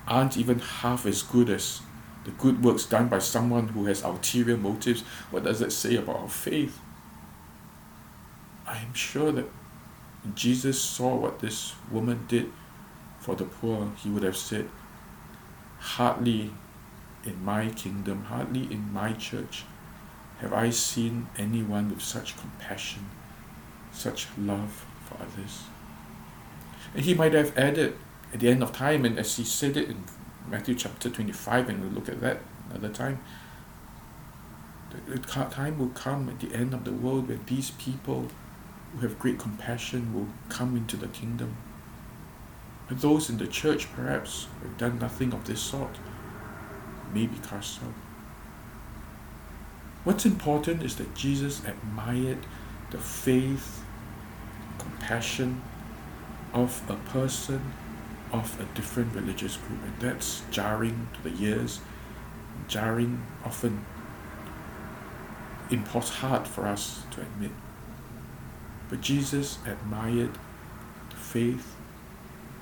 aren't 0.07 0.37
even 0.37 0.59
half 0.59 1.05
as 1.05 1.21
good 1.21 1.49
as 1.49 1.81
the 2.27 2.33
good 2.33 2.61
works 2.61 2.85
done 2.85 3.07
by 3.07 3.19
someone 3.19 3.69
who 3.69 3.85
has 3.85 4.03
ulterior 4.03 4.57
motives, 4.57 5.01
what 5.31 5.45
does 5.45 5.59
that 5.59 5.71
say 5.71 5.95
about 5.95 6.17
our 6.17 6.29
faith? 6.29 6.77
I 8.67 8.79
am 8.79 8.93
sure 8.93 9.31
that 9.31 9.45
Jesus 10.35 10.79
saw 10.81 11.15
what 11.15 11.39
this 11.39 11.73
woman 11.89 12.25
did 12.27 12.51
for 13.17 13.33
the 13.35 13.45
poor, 13.45 13.93
he 14.03 14.09
would 14.09 14.23
have 14.23 14.35
said, 14.35 14.69
Hardly 15.79 16.51
in 17.23 17.45
my 17.45 17.69
kingdom, 17.69 18.25
hardly 18.25 18.63
in 18.63 18.91
my 18.91 19.13
church 19.13 19.63
have 20.39 20.51
I 20.51 20.69
seen 20.69 21.27
anyone 21.37 21.89
with 21.89 22.01
such 22.01 22.37
compassion, 22.37 23.09
such 23.93 24.27
love 24.37 24.85
for 25.05 25.15
others. 25.15 25.63
And 26.93 27.05
he 27.05 27.13
might 27.13 27.33
have 27.33 27.57
added 27.57 27.95
at 28.33 28.41
the 28.41 28.49
end 28.49 28.61
of 28.63 28.73
time, 28.73 29.05
and 29.05 29.17
as 29.17 29.37
he 29.37 29.45
said 29.45 29.77
it 29.77 29.89
in 29.89 30.03
Matthew 30.49 30.75
chapter 30.75 31.09
25, 31.09 31.69
and 31.69 31.81
we'll 31.81 31.91
look 31.91 32.07
at 32.07 32.21
that 32.21 32.39
another 32.69 32.89
time. 32.89 33.19
The 35.05 35.19
time 35.19 35.77
will 35.77 35.89
come 35.89 36.29
at 36.29 36.39
the 36.39 36.55
end 36.55 36.73
of 36.73 36.85
the 36.85 36.93
world 36.93 37.27
when 37.27 37.43
these 37.45 37.71
people 37.71 38.29
who 38.93 38.99
have 38.99 39.19
great 39.19 39.37
compassion 39.37 40.13
will 40.13 40.29
come 40.47 40.77
into 40.77 40.95
the 40.95 41.07
kingdom. 41.07 41.57
But 42.87 43.01
those 43.01 43.29
in 43.29 43.37
the 43.37 43.47
church, 43.47 43.91
perhaps, 43.93 44.47
who 44.61 44.69
have 44.69 44.77
done 44.77 44.99
nothing 44.99 45.33
of 45.33 45.45
this 45.45 45.59
sort, 45.59 45.97
may 47.13 47.25
be 47.27 47.37
cast 47.39 47.83
out. 47.83 47.93
What's 50.05 50.25
important 50.25 50.83
is 50.83 50.95
that 50.95 51.13
Jesus 51.13 51.61
admired 51.65 52.45
the 52.91 52.97
faith, 52.97 53.83
compassion 54.77 55.61
of 56.53 56.81
a 56.89 56.95
person 57.11 57.73
of 58.31 58.59
a 58.59 58.75
different 58.75 59.13
religious 59.15 59.57
group, 59.57 59.81
and 59.83 59.93
that's 59.99 60.41
jarring 60.51 61.07
to 61.13 61.29
the 61.29 61.43
ears, 61.43 61.79
jarring, 62.67 63.23
often 63.45 63.85
impossible 65.69 66.29
hard 66.29 66.47
for 66.47 66.65
us 66.65 67.03
to 67.11 67.21
admit. 67.21 67.51
But 68.89 69.01
Jesus 69.01 69.59
admired 69.65 70.33
the 71.09 71.15
faith, 71.15 71.75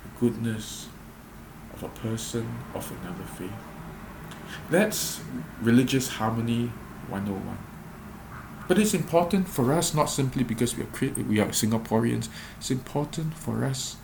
the 0.02 0.20
goodness 0.20 0.88
of 1.72 1.82
a 1.82 1.88
person 1.88 2.48
of 2.74 2.90
another 3.02 3.24
faith. 3.24 3.52
That's 4.70 5.20
religious 5.60 6.08
harmony 6.08 6.72
101. 7.08 7.58
But 8.68 8.78
it's 8.78 8.94
important 8.94 9.48
for 9.48 9.72
us 9.72 9.94
not 9.94 10.06
simply 10.06 10.42
because 10.42 10.76
we 10.76 10.82
are 10.82 11.12
we 11.28 11.38
are 11.38 11.46
Singaporeans. 11.46 12.28
It's 12.58 12.70
important 12.70 13.34
for 13.34 13.64
us 13.64 13.96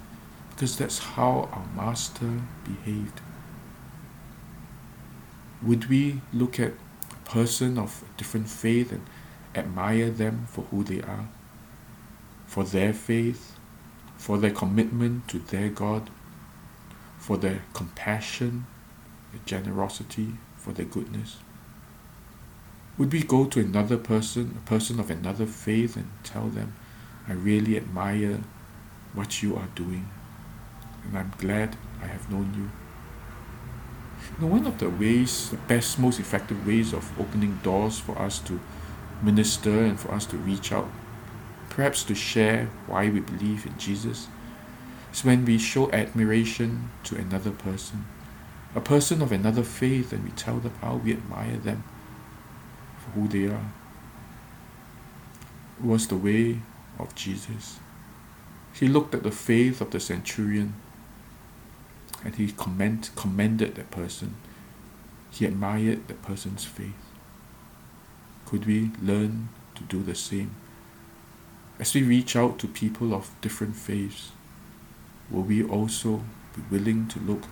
because 0.54 0.76
that's 0.76 0.98
how 0.98 1.48
our 1.52 1.66
master 1.74 2.40
behaved. 2.64 3.20
Would 5.62 5.88
we 5.88 6.20
look 6.32 6.60
at 6.60 6.72
a 7.10 7.28
person 7.28 7.78
of 7.78 8.02
a 8.02 8.18
different 8.18 8.48
faith 8.48 8.92
and 8.92 9.06
admire 9.54 10.10
them 10.10 10.46
for 10.48 10.62
who 10.70 10.84
they 10.84 11.00
are, 11.00 11.28
for 12.46 12.64
their 12.64 12.92
faith, 12.92 13.58
for 14.16 14.38
their 14.38 14.50
commitment 14.50 15.28
to 15.28 15.38
their 15.38 15.68
God, 15.68 16.10
for 17.18 17.36
their 17.36 17.62
compassion, 17.72 18.66
their 19.32 19.40
generosity, 19.46 20.34
for 20.56 20.72
their 20.72 20.86
goodness? 20.86 21.38
Would 22.98 23.12
we 23.12 23.22
go 23.22 23.46
to 23.46 23.60
another 23.60 23.96
person, 23.96 24.58
a 24.64 24.68
person 24.68 25.00
of 25.00 25.10
another 25.10 25.46
faith, 25.46 25.96
and 25.96 26.10
tell 26.24 26.48
them, 26.48 26.74
I 27.26 27.32
really 27.32 27.76
admire 27.76 28.40
what 29.14 29.42
you 29.42 29.56
are 29.56 29.68
doing? 29.74 30.08
And 31.04 31.18
I'm 31.18 31.32
glad 31.38 31.76
I 32.02 32.06
have 32.06 32.30
known 32.30 32.52
you. 32.56 32.70
Now, 34.40 34.46
one 34.46 34.66
of 34.66 34.78
the 34.78 34.88
ways, 34.88 35.50
the 35.50 35.56
best, 35.56 35.98
most 35.98 36.18
effective 36.18 36.66
ways 36.66 36.92
of 36.92 37.18
opening 37.20 37.60
doors 37.62 37.98
for 37.98 38.18
us 38.18 38.38
to 38.40 38.60
minister 39.22 39.84
and 39.84 39.98
for 39.98 40.12
us 40.12 40.26
to 40.26 40.36
reach 40.36 40.72
out, 40.72 40.88
perhaps 41.68 42.02
to 42.04 42.14
share 42.14 42.70
why 42.86 43.08
we 43.08 43.20
believe 43.20 43.66
in 43.66 43.76
Jesus, 43.78 44.28
is 45.12 45.24
when 45.24 45.44
we 45.44 45.58
show 45.58 45.90
admiration 45.92 46.90
to 47.04 47.16
another 47.16 47.50
person, 47.50 48.06
a 48.74 48.80
person 48.80 49.20
of 49.20 49.32
another 49.32 49.62
faith, 49.62 50.12
and 50.12 50.24
we 50.24 50.30
tell 50.30 50.58
them 50.58 50.72
how 50.80 50.96
we 50.96 51.12
admire 51.12 51.56
them 51.56 51.84
for 52.98 53.10
who 53.10 53.28
they 53.28 53.46
are. 53.46 53.72
It 55.78 55.84
was 55.84 56.06
the 56.06 56.16
way 56.16 56.60
of 56.98 57.14
Jesus. 57.14 57.78
He 58.72 58.88
looked 58.88 59.14
at 59.14 59.22
the 59.22 59.30
faith 59.30 59.80
of 59.80 59.90
the 59.90 60.00
centurion 60.00 60.74
and 62.24 62.35
he 62.37 62.52
commend, 62.52 63.11
commended 63.16 63.74
that 63.74 63.90
person. 63.90 64.37
He 65.30 65.46
admired 65.46 66.08
that 66.08 66.22
person's 66.22 66.64
faith. 66.64 66.92
Could 68.46 68.66
we 68.66 68.90
learn 69.02 69.48
to 69.74 69.82
do 69.85 70.02
the 70.02 70.14
same? 70.14 70.54
As 71.78 71.94
we 71.94 72.02
reach 72.02 72.37
out 72.37 72.58
to 72.58 72.68
people 72.68 73.14
of 73.14 73.30
different 73.40 73.76
faiths, 73.76 74.32
will 75.30 75.42
we 75.42 75.64
also 75.64 76.22
be 76.54 76.62
willing 76.70 77.08
to 77.08 77.18
look 77.20 77.42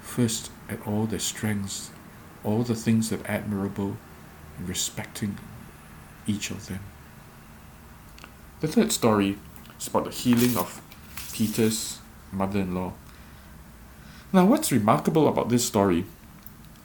first 0.00 0.50
at 0.68 0.86
all 0.86 1.06
their 1.06 1.18
strengths, 1.18 1.90
all 2.42 2.62
the 2.62 2.74
things 2.74 3.10
that 3.10 3.20
are 3.22 3.30
admirable, 3.30 3.96
and 4.58 4.68
respecting 4.68 5.38
each 6.26 6.50
of 6.50 6.66
them. 6.66 6.80
The 8.60 8.68
third 8.68 8.92
story 8.92 9.38
is 9.78 9.88
about 9.88 10.04
the 10.04 10.10
healing 10.10 10.56
of 10.56 10.80
Peter's 11.32 11.98
mother 12.32 12.60
in 12.60 12.74
law. 12.74 12.92
Now, 14.32 14.46
what's 14.46 14.70
remarkable 14.70 15.26
about 15.26 15.48
this 15.48 15.64
story 15.64 16.04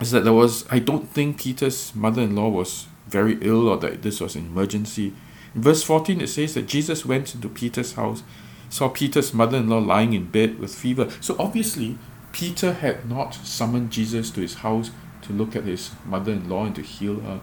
is 0.02 0.12
that 0.12 0.24
there 0.24 0.34
was, 0.34 0.66
I 0.72 0.80
don't 0.80 1.08
think 1.10 1.40
Peter's 1.42 1.94
mother 1.94 2.24
in 2.24 2.36
law 2.36 2.50
was 2.50 2.88
very 3.08 3.38
ill 3.42 3.68
or 3.68 3.78
that 3.78 4.02
this 4.02 4.20
was 4.20 4.36
an 4.36 4.48
emergency. 4.48 5.14
In 5.54 5.62
verse 5.62 5.84
14, 5.84 6.22
it 6.22 6.28
says 6.28 6.56
that 6.56 6.68
Jesus 6.68 7.06
went 7.06 7.36
into 7.36 7.48
Peter's 7.48 7.94
house, 7.94 8.24
saw 8.70 8.90
Peter's 8.90 9.34
mother 9.34 9.58
in 9.58 9.70
law 9.70 9.78
lying 9.78 10.14
in 10.14 10.26
bed 10.26 10.60
with 10.60 10.74
fever. 10.74 11.10
So 11.22 11.36
obviously, 11.38 11.98
Peter 12.32 12.74
had 12.74 13.08
not 13.08 13.36
summoned 13.36 13.92
Jesus 13.92 14.32
to 14.32 14.42
his 14.42 14.56
house 14.56 14.92
to 15.22 15.34
look 15.34 15.56
at 15.56 15.64
his 15.66 15.92
mother 16.04 16.34
in 16.34 16.50
law 16.50 16.66
and 16.66 16.76
to 16.76 16.82
heal 16.82 17.20
her. 17.22 17.42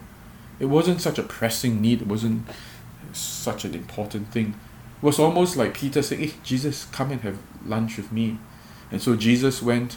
It 0.59 0.67
wasn't 0.67 1.01
such 1.01 1.19
a 1.19 1.23
pressing 1.23 1.81
need, 1.81 2.03
it 2.03 2.09
wasn't 2.09 2.47
such 3.12 3.65
an 3.65 3.75
important 3.75 4.33
thing. 4.33 4.55
It 5.01 5.05
was 5.05 5.19
almost 5.19 5.57
like 5.57 5.75
Peter 5.75 6.03
saying, 6.03 6.23
Hey, 6.23 6.35
Jesus, 6.43 6.87
come 6.87 7.12
and 7.12 7.21
have 7.23 7.38
lunch 7.65 7.97
with 7.97 8.12
me. 8.12 8.38
And 8.93 9.01
so 9.01 9.17
Jesus 9.17 9.63
went 9.63 9.97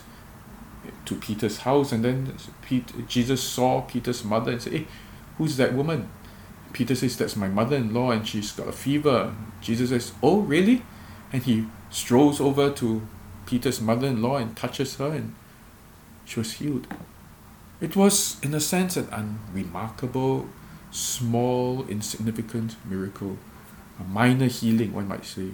to 1.04 1.16
Peter's 1.16 1.60
house, 1.60 1.92
and 1.92 2.04
then 2.04 2.36
Jesus 3.08 3.44
saw 3.44 3.82
Peter's 3.82 4.24
mother 4.24 4.54
and 4.54 4.62
said, 4.62 4.74
Hey, 4.74 4.88
who's 5.38 5.58
that 5.58 5.74
woman? 5.74 6.10
Peter 6.72 6.96
says, 6.96 7.18
That's 7.18 7.36
my 7.36 7.50
mother 7.50 7.76
in 7.76 7.94
law, 7.94 8.12
and 8.12 8.26
she's 8.28 8.54
got 8.54 8.70
a 8.70 8.72
fever. 8.72 9.36
Jesus 9.62 9.90
says, 9.90 10.14
Oh, 10.24 10.40
really? 10.40 10.82
And 11.34 11.44
he 11.44 11.68
strolls 11.90 12.40
over 12.40 12.72
to 12.72 13.06
Peter's 13.46 13.82
mother 13.82 14.08
in 14.08 14.22
law 14.22 14.38
and 14.38 14.56
touches 14.56 14.96
her, 14.96 15.12
and 15.12 15.36
she 16.24 16.40
was 16.40 16.54
healed. 16.54 16.88
It 17.82 17.96
was, 17.98 18.40
in 18.42 18.54
a 18.54 18.62
sense, 18.62 18.96
an 18.96 19.10
unremarkable, 19.12 20.48
small, 20.92 21.86
insignificant 21.88 22.78
miracle, 22.86 23.38
a 24.00 24.04
minor 24.04 24.48
healing, 24.48 24.94
one 24.94 25.10
might 25.10 25.26
say. 25.26 25.52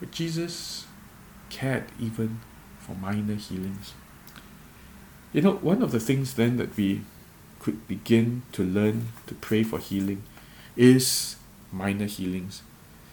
But 0.00 0.10
Jesus 0.10 0.87
cared 1.50 1.84
even 1.98 2.40
for 2.78 2.94
minor 2.94 3.34
healings. 3.34 3.94
You 5.32 5.42
know, 5.42 5.52
one 5.56 5.82
of 5.82 5.92
the 5.92 6.00
things 6.00 6.34
then 6.34 6.56
that 6.56 6.76
we 6.76 7.02
could 7.60 7.86
begin 7.86 8.42
to 8.52 8.62
learn 8.62 9.08
to 9.26 9.34
pray 9.34 9.62
for 9.62 9.78
healing 9.78 10.22
is 10.76 11.36
minor 11.72 12.06
healings. 12.06 12.62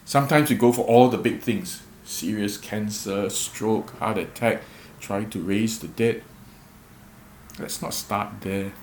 Sometimes 0.05 0.49
we 0.49 0.55
go 0.55 0.71
for 0.71 0.85
all 0.85 1.09
the 1.09 1.17
big 1.17 1.41
things 1.41 1.81
serious 2.05 2.57
cancer, 2.57 3.29
stroke, 3.31 3.97
heart 3.97 4.17
attack, 4.17 4.61
trying 4.99 5.29
to 5.31 5.41
raise 5.41 5.79
the 5.79 5.87
dead. 5.87 6.23
Let's 7.59 7.81
not 7.81 7.93
start 7.93 8.41
there. 8.41 8.73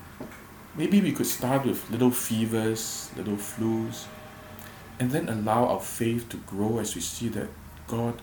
Maybe 0.75 0.99
we 0.99 1.13
could 1.13 1.27
start 1.27 1.65
with 1.65 1.89
little 1.89 2.11
fevers, 2.11 3.11
little 3.15 3.37
flus, 3.37 4.05
and 4.99 5.11
then 5.11 5.29
allow 5.29 5.65
our 5.67 5.79
faith 5.79 6.27
to 6.29 6.37
grow 6.37 6.79
as 6.79 6.95
we 6.95 7.01
see 7.01 7.29
that 7.29 7.47
God 7.87 8.21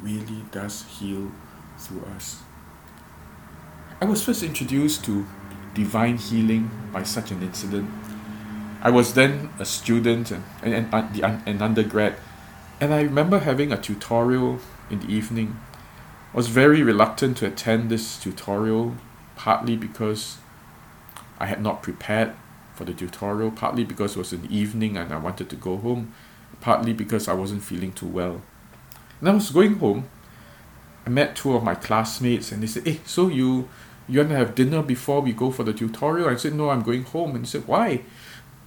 really 0.00 0.44
does 0.50 0.84
heal 0.98 1.30
through 1.78 2.04
us. 2.16 2.42
I 4.00 4.04
was 4.04 4.24
first 4.24 4.42
introduced 4.42 5.04
to 5.04 5.26
divine 5.74 6.16
healing 6.16 6.70
by 6.92 7.02
such 7.02 7.30
an 7.30 7.42
incident. 7.42 7.88
I 8.82 8.90
was 8.90 9.14
then 9.14 9.50
a 9.58 9.64
student 9.64 10.30
and, 10.32 10.44
and, 10.62 10.92
and 10.92 11.48
an 11.48 11.62
undergrad, 11.62 12.16
and 12.80 12.92
I 12.92 13.02
remember 13.02 13.38
having 13.38 13.72
a 13.72 13.80
tutorial 13.80 14.58
in 14.90 15.00
the 15.00 15.06
evening. 15.06 15.60
I 16.32 16.36
was 16.36 16.48
very 16.48 16.82
reluctant 16.82 17.36
to 17.38 17.46
attend 17.46 17.90
this 17.90 18.18
tutorial, 18.18 18.96
partly 19.36 19.76
because 19.76 20.38
I 21.38 21.46
had 21.46 21.62
not 21.62 21.82
prepared 21.82 22.34
for 22.74 22.84
the 22.84 22.92
tutorial, 22.92 23.50
partly 23.50 23.84
because 23.84 24.16
it 24.16 24.18
was 24.18 24.32
an 24.32 24.46
evening 24.50 24.96
and 24.96 25.12
I 25.12 25.18
wanted 25.18 25.48
to 25.50 25.56
go 25.56 25.76
home, 25.76 26.12
partly 26.60 26.92
because 26.92 27.28
I 27.28 27.34
wasn't 27.34 27.62
feeling 27.62 27.92
too 27.92 28.06
well. 28.06 28.42
And 29.22 29.30
I 29.30 29.34
was 29.34 29.50
going 29.50 29.76
home. 29.76 30.08
I 31.06 31.10
met 31.10 31.36
two 31.36 31.54
of 31.54 31.62
my 31.62 31.76
classmates 31.76 32.50
and 32.50 32.60
they 32.60 32.66
said, 32.66 32.84
Hey, 32.84 33.00
so 33.06 33.28
you 33.28 33.68
you 34.08 34.18
want 34.18 34.30
to 34.30 34.36
have 34.36 34.56
dinner 34.56 34.82
before 34.82 35.20
we 35.20 35.32
go 35.32 35.52
for 35.52 35.62
the 35.62 35.72
tutorial? 35.72 36.28
I 36.28 36.34
said, 36.34 36.54
No, 36.54 36.70
I'm 36.70 36.82
going 36.82 37.04
home. 37.04 37.36
And 37.36 37.44
they 37.44 37.48
said, 37.48 37.68
Why? 37.68 38.02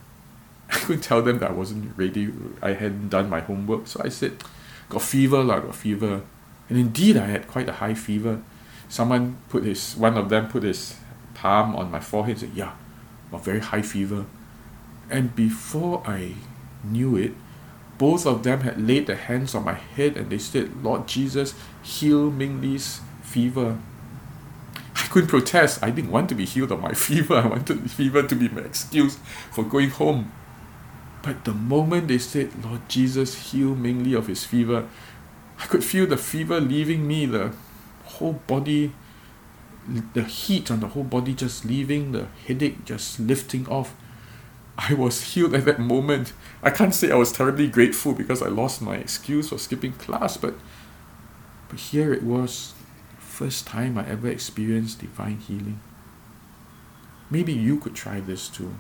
I 0.70 0.78
couldn't 0.78 1.02
tell 1.02 1.22
them 1.22 1.40
that 1.40 1.52
I 1.52 1.54
wasn't 1.54 1.96
ready. 1.98 2.32
I 2.62 2.72
hadn't 2.72 3.10
done 3.10 3.30
my 3.30 3.42
homework. 3.42 3.88
So 3.88 4.02
I 4.02 4.08
said, 4.08 4.42
Got 4.88 5.02
fever, 5.02 5.44
like 5.44 5.64
got 5.64 5.76
fever. 5.76 6.22
And 6.70 6.78
indeed, 6.78 7.18
I 7.18 7.26
had 7.26 7.50
quite 7.50 7.68
a 7.68 7.74
high 7.74 7.94
fever. 7.94 8.42
Someone 8.88 9.38
put 9.50 9.66
his, 9.66 9.96
one 9.98 10.18
of 10.18 10.30
them 10.30 10.48
put 10.48 10.64
his 10.64 10.96
palm 11.34 11.76
on 11.76 11.92
my 11.92 12.00
forehead 12.00 12.38
and 12.38 12.40
said, 12.40 12.52
Yeah, 12.56 12.76
a 13.34 13.38
very 13.38 13.60
high 13.60 13.82
fever. 13.82 14.26
And 15.10 15.36
before 15.36 16.02
I 16.08 16.36
knew 16.82 17.18
it, 17.18 17.34
both 17.98 18.26
of 18.26 18.44
them 18.44 18.62
had 18.62 18.82
laid 18.82 19.08
their 19.08 19.16
hands 19.16 19.56
on 19.56 19.66
my 19.66 19.74
head 19.74 20.18
and 20.18 20.30
they 20.30 20.38
said, 20.38 20.84
Lord 20.84 21.08
Jesus, 21.08 21.54
heal 21.82 22.30
Ming 22.30 22.62
Li's 22.62 23.02
fever. 23.22 23.78
I 24.96 25.08
couldn't 25.08 25.30
protest. 25.30 25.84
I 25.84 25.92
didn't 25.92 26.12
want 26.12 26.30
to 26.30 26.36
be 26.36 26.46
healed 26.46 26.72
of 26.72 26.82
my 26.82 26.94
fever. 27.08 27.36
I 27.36 27.48
wanted 27.48 27.84
the 27.84 27.90
fever 27.90 28.24
to 28.24 28.36
be 28.36 28.50
my 28.50 28.62
excuse 28.62 29.18
for 29.52 29.64
going 29.64 29.90
home. 29.90 30.32
But 31.22 31.44
the 31.44 31.54
moment 31.54 32.08
they 32.08 32.20
said, 32.20 32.52
Lord 32.64 32.88
Jesus, 32.88 33.52
heal 33.52 33.76
Ming 33.76 34.04
Li 34.04 34.14
of 34.14 34.28
his 34.28 34.44
fever, 34.44 34.88
I 35.60 35.66
could 35.66 35.84
feel 35.84 36.06
the 36.06 36.18
fever 36.18 36.60
leaving 36.60 37.08
me, 37.08 37.26
the 37.26 37.52
whole 38.04 38.34
body, 38.46 38.94
the 40.14 40.24
heat 40.24 40.70
on 40.70 40.82
the 40.82 40.90
whole 40.90 41.04
body 41.04 41.34
just 41.34 41.66
leaving, 41.66 42.12
the 42.12 42.28
headache 42.48 42.86
just 42.86 43.20
lifting 43.20 43.68
off. 43.68 43.96
I 44.78 44.94
was 44.94 45.34
healed 45.34 45.54
at 45.54 45.66
that 45.66 45.80
moment. 45.80 46.34
I 46.62 46.70
can't 46.70 46.94
say 46.94 47.12
I 47.12 47.16
was 47.16 47.32
terribly 47.32 47.68
grateful 47.68 48.14
because 48.14 48.42
I 48.42 48.48
lost 48.48 48.82
my 48.82 48.96
excuse 48.96 49.50
for 49.50 49.58
skipping 49.58 49.94
class, 49.94 50.38
but 50.38 50.56
but 51.70 51.80
here 51.80 52.14
it 52.14 52.24
was, 52.24 52.74
first 53.18 53.66
time 53.66 53.98
I 53.98 54.08
ever 54.08 54.28
experienced 54.28 55.00
divine 55.00 55.38
healing. 55.38 55.80
Maybe 57.30 57.54
you 57.54 57.80
could 57.80 57.96
try 57.96 58.20
this 58.20 58.48
too. 58.50 58.76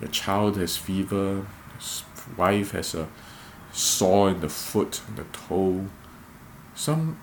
Your 0.00 0.10
child 0.10 0.56
has 0.58 0.76
fever, 0.76 1.46
his 1.76 2.04
wife 2.36 2.70
has 2.70 2.94
a 2.94 3.08
sore 3.72 4.30
in 4.30 4.40
the 4.40 4.48
foot, 4.48 5.00
in 5.08 5.16
the 5.16 5.24
toe, 5.24 5.86
some 6.74 7.18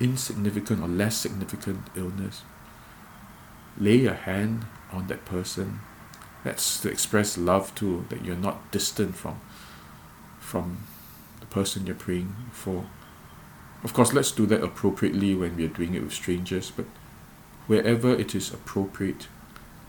insignificant 0.00 0.82
or 0.82 0.88
less 0.88 1.16
significant 1.16 1.86
illness. 1.94 2.42
Lay 3.78 3.96
your 3.96 4.14
hand 4.14 4.66
on 4.92 5.06
that 5.06 5.24
person 5.24 5.80
that's 6.46 6.80
to 6.80 6.88
express 6.88 7.36
love 7.36 7.74
too, 7.74 8.06
that 8.08 8.24
you're 8.24 8.36
not 8.36 8.70
distant 8.70 9.16
from 9.16 9.40
from 10.38 10.86
the 11.40 11.46
person 11.46 11.86
you're 11.86 11.96
praying 11.96 12.36
for. 12.52 12.86
Of 13.82 13.92
course, 13.92 14.12
let's 14.12 14.30
do 14.30 14.46
that 14.46 14.62
appropriately 14.62 15.34
when 15.34 15.56
we 15.56 15.64
are 15.64 15.68
doing 15.68 15.94
it 15.94 16.02
with 16.02 16.12
strangers, 16.12 16.70
but 16.70 16.86
wherever 17.66 18.14
it 18.14 18.32
is 18.34 18.54
appropriate, 18.54 19.26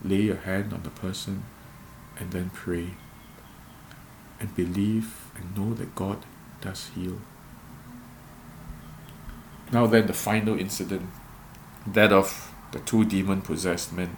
lay 0.02 0.22
your 0.22 0.36
hand 0.36 0.72
on 0.72 0.82
the 0.82 0.90
person 0.90 1.44
and 2.18 2.32
then 2.32 2.50
pray. 2.50 2.94
And 4.40 4.54
believe 4.56 5.30
and 5.36 5.56
know 5.56 5.74
that 5.74 5.94
God 5.94 6.18
does 6.60 6.90
heal. 6.94 7.20
Now, 9.72 9.86
then, 9.86 10.06
the 10.06 10.12
final 10.12 10.58
incident 10.58 11.08
that 11.86 12.12
of 12.12 12.52
the 12.72 12.80
two 12.80 13.04
demon 13.04 13.42
possessed 13.42 13.92
men. 13.92 14.16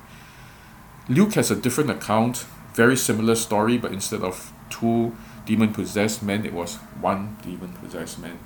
Luke 1.11 1.35
has 1.35 1.51
a 1.51 1.57
different 1.57 1.91
account, 1.91 2.47
very 2.73 2.97
similar 2.97 3.35
story, 3.35 3.77
but 3.77 3.93
instead 3.93 4.23
of 4.23 4.53
two 4.71 5.13
demon 5.45 5.73
possessed 5.73 6.23
men, 6.23 6.47
it 6.47 6.53
was 6.53 6.77
one 7.01 7.37
demon 7.43 7.73
possessed 7.73 8.21
man. 8.21 8.39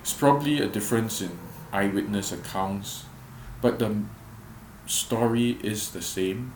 It's 0.00 0.12
probably 0.12 0.60
a 0.60 0.68
difference 0.68 1.20
in 1.20 1.36
eyewitness 1.72 2.30
accounts, 2.30 3.06
but 3.60 3.80
the 3.80 4.04
story 4.86 5.58
is 5.64 5.90
the 5.90 6.00
same. 6.00 6.52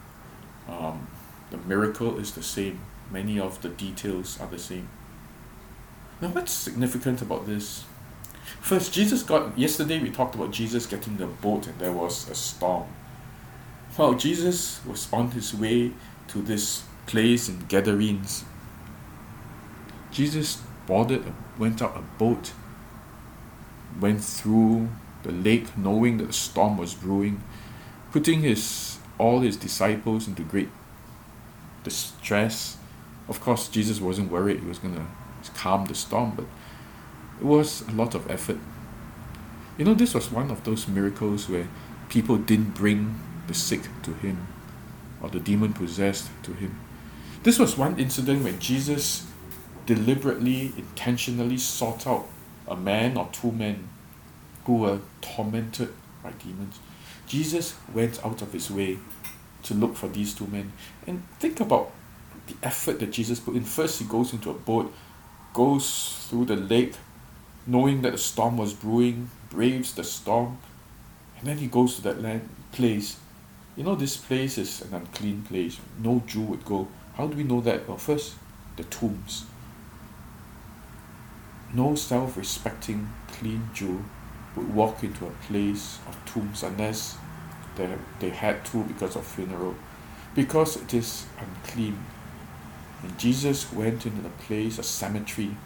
Um, 0.69 1.09
the 1.51 1.57
miracle 1.57 2.17
is 2.21 2.31
the 2.35 2.43
same. 2.45 2.79
Many 3.11 3.41
of 3.41 3.61
the 3.61 3.71
details 3.71 4.41
are 4.41 4.47
the 4.47 4.61
same. 4.61 4.89
Now, 6.21 6.29
what's 6.29 6.53
significant 6.53 7.21
about 7.21 7.45
this? 7.45 7.87
First, 8.61 8.93
Jesus 8.93 9.25
got, 9.25 9.59
yesterday 9.59 9.99
we 9.99 10.11
talked 10.11 10.37
about 10.37 10.53
Jesus 10.53 10.87
getting 10.87 11.17
the 11.17 11.27
boat 11.27 11.67
and 11.67 11.77
there 11.81 11.93
was 11.93 12.31
a 12.31 12.37
storm. 12.37 12.87
Well, 13.99 14.15
Jesus 14.15 14.81
was 14.87 15.13
on 15.13 15.33
his 15.33 15.53
way 15.53 15.93
to 16.29 16.41
this 16.41 16.85
place 17.07 17.51
in 17.51 17.67
Gadarenes. 17.69 18.45
Jesus 20.11 20.63
boarded, 20.87 21.23
went 21.59 21.83
out 21.83 21.99
a 21.99 22.01
boat, 22.19 22.53
went 24.01 24.25
through 24.25 24.89
the 25.25 25.33
lake, 25.33 25.77
knowing 25.77 26.17
that 26.19 26.29
the 26.29 26.33
storm 26.33 26.79
was 26.79 26.95
brewing, 26.95 27.43
putting 28.13 28.41
his 28.41 28.99
all 29.19 29.41
his 29.41 29.59
disciples 29.59 30.27
into 30.27 30.43
great 30.43 30.71
distress. 31.85 32.79
Of 33.29 33.43
course, 33.43 33.69
Jesus 33.69 34.01
wasn't 34.01 34.33
worried 34.33 34.61
he 34.61 34.67
was 34.67 34.79
to 34.79 35.07
calm 35.55 35.85
the 35.85 35.95
storm, 35.95 36.33
but 36.35 36.47
it 37.39 37.45
was 37.45 37.87
a 37.89 37.93
lot 37.93 38.15
of 38.15 38.31
effort. 38.31 38.59
You 39.77 39.85
know, 39.85 39.95
this 39.95 40.15
was 40.15 40.33
one 40.33 40.51
of 40.51 40.65
those 40.65 40.89
miracles 40.89 41.47
where 41.47 41.69
people 42.09 42.39
didn't 42.39 42.75
bring 42.75 43.21
the 43.47 43.55
sick 43.55 43.83
to 44.03 44.13
him 44.15 44.47
or 45.21 45.29
the 45.29 45.41
demon 45.41 45.73
possessed 45.73 46.31
to 46.43 46.53
him. 46.53 46.79
This 47.43 47.59
was 47.59 47.77
one 47.77 47.99
incident 47.99 48.45
when 48.45 48.59
Jesus 48.59 49.27
deliberately, 49.87 50.73
intentionally 50.77 51.59
sought 51.59 52.07
out 52.07 52.29
a 52.69 52.77
man 52.77 53.17
or 53.17 53.29
two 53.33 53.53
men 53.53 53.89
who 54.65 54.77
were 54.77 55.01
tormented 55.21 55.93
by 56.23 56.31
demons. 56.33 56.79
Jesus 57.27 57.75
went 57.93 58.25
out 58.25 58.43
of 58.43 58.53
his 58.53 58.71
way 58.71 58.99
to 59.65 59.75
look 59.75 59.97
for 59.97 60.09
these 60.09 60.35
two 60.35 60.47
men. 60.47 60.73
And 61.07 61.23
think 61.39 61.61
about 61.61 61.91
the 62.47 62.55
effort 62.63 63.01
that 63.01 63.13
Jesus 63.13 63.41
put 63.41 63.55
in. 63.55 63.65
First, 63.65 64.01
he 64.01 64.05
goes 64.05 64.33
into 64.33 64.51
a 64.51 64.55
boat, 64.55 64.93
goes 65.53 66.27
through 66.29 66.47
the 66.47 66.57
lake, 66.57 66.95
knowing 67.67 68.03
that 68.03 68.15
a 68.15 68.19
storm 68.19 68.57
was 68.57 68.73
brewing, 68.73 69.31
braves 69.51 69.95
the 69.95 70.05
storm, 70.05 70.59
and 71.39 71.49
then 71.49 71.59
he 71.59 71.67
goes 71.67 71.97
to 71.97 72.03
that 72.03 72.21
land 72.23 72.49
place. 72.73 73.19
You 73.77 73.85
know, 73.85 73.95
this 73.95 74.19
place 74.19 74.59
is 74.59 74.83
an 74.83 74.95
unclean 74.95 75.43
place. 75.43 75.79
No 75.99 76.23
Jew 76.27 76.43
would 76.43 76.65
go. 76.65 76.89
How 77.15 77.27
do 77.27 77.37
we 77.37 77.45
know 77.45 77.61
that? 77.63 77.89
Well, 77.89 77.97
first, 77.97 78.35
the 78.77 78.85
tombs. 78.85 79.47
No 81.73 81.95
self 81.95 82.37
respecting, 82.37 83.09
clean 83.29 83.71
Jew 83.73 84.05
would 84.57 84.75
walk 84.75 85.03
into 85.03 85.27
a 85.27 85.31
place 85.47 85.99
of 86.07 86.23
tombs 86.27 86.63
unless 86.63 87.17
they, 87.77 87.89
they 88.21 88.29
had 88.29 88.63
to 88.67 88.85
because 88.85 89.17
of 89.17 89.27
funeral, 89.27 89.75
because 90.35 90.77
it 90.77 90.93
is 90.93 91.25
unclean. 91.39 92.05
And 93.03 93.19
Jesus 93.19 93.73
went 93.73 94.05
into 94.05 94.21
the 94.21 94.29
place, 94.29 94.79
a 94.79 94.83
cemetery. 94.83 95.57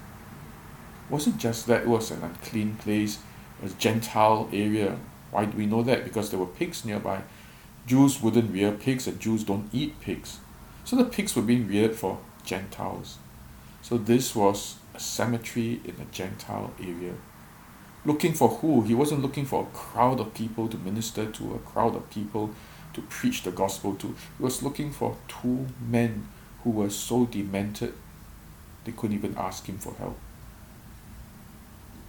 Wasn't 1.10 1.38
just 1.38 1.66
that 1.66 1.82
it 1.82 1.88
was 1.88 2.12
an 2.12 2.22
unclean 2.22 2.76
place, 2.76 3.18
a 3.64 3.68
Gentile 3.68 4.48
area. 4.52 4.96
Why 5.32 5.44
do 5.44 5.56
we 5.56 5.66
know 5.66 5.82
that? 5.82 6.04
Because 6.04 6.30
there 6.30 6.38
were 6.38 6.46
pigs 6.46 6.84
nearby. 6.84 7.22
Jews 7.86 8.20
wouldn't 8.20 8.52
rear 8.52 8.72
pigs, 8.72 9.06
and 9.06 9.20
Jews 9.20 9.44
don't 9.44 9.68
eat 9.72 10.00
pigs. 10.00 10.40
So 10.84 10.96
the 10.96 11.04
pigs 11.04 11.36
were 11.36 11.42
being 11.42 11.68
reared 11.68 11.94
for 11.94 12.18
Gentiles. 12.44 13.18
So 13.80 13.96
this 13.96 14.34
was 14.34 14.76
a 14.92 14.98
cemetery 14.98 15.80
in 15.84 15.94
a 16.00 16.12
Gentile 16.12 16.74
area. 16.80 17.14
Looking 18.04 18.34
for 18.34 18.48
who? 18.48 18.82
He 18.82 18.94
wasn't 18.94 19.22
looking 19.22 19.44
for 19.44 19.62
a 19.62 19.76
crowd 19.76 20.18
of 20.18 20.34
people 20.34 20.68
to 20.68 20.76
minister 20.76 21.30
to, 21.30 21.54
a 21.54 21.58
crowd 21.58 21.94
of 21.94 22.10
people 22.10 22.50
to 22.94 23.02
preach 23.02 23.42
the 23.42 23.52
gospel 23.52 23.94
to. 23.96 24.08
He 24.08 24.42
was 24.42 24.64
looking 24.64 24.90
for 24.90 25.16
two 25.28 25.66
men 25.80 26.26
who 26.64 26.70
were 26.70 26.90
so 26.90 27.26
demented 27.26 27.94
they 28.84 28.92
couldn't 28.92 29.16
even 29.16 29.36
ask 29.36 29.66
him 29.66 29.78
for 29.78 29.94
help. 29.94 30.18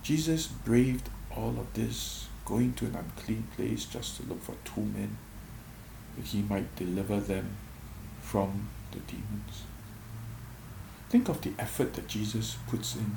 Jesus 0.01 0.47
braved 0.47 1.09
all 1.35 1.55
of 1.59 1.73
this, 1.73 2.27
going 2.45 2.73
to 2.73 2.85
an 2.85 2.95
unclean 2.95 3.47
place 3.55 3.85
just 3.85 4.17
to 4.17 4.23
look 4.23 4.41
for 4.41 4.55
two 4.63 4.81
men 4.81 5.17
that 6.17 6.25
he 6.25 6.41
might 6.41 6.75
deliver 6.75 7.19
them 7.19 7.55
from 8.21 8.67
the 8.91 8.99
demons. 8.99 9.63
Think 11.09 11.29
of 11.29 11.41
the 11.41 11.53
effort 11.57 11.93
that 11.93 12.07
Jesus 12.07 12.57
puts 12.67 12.95
in 12.95 13.15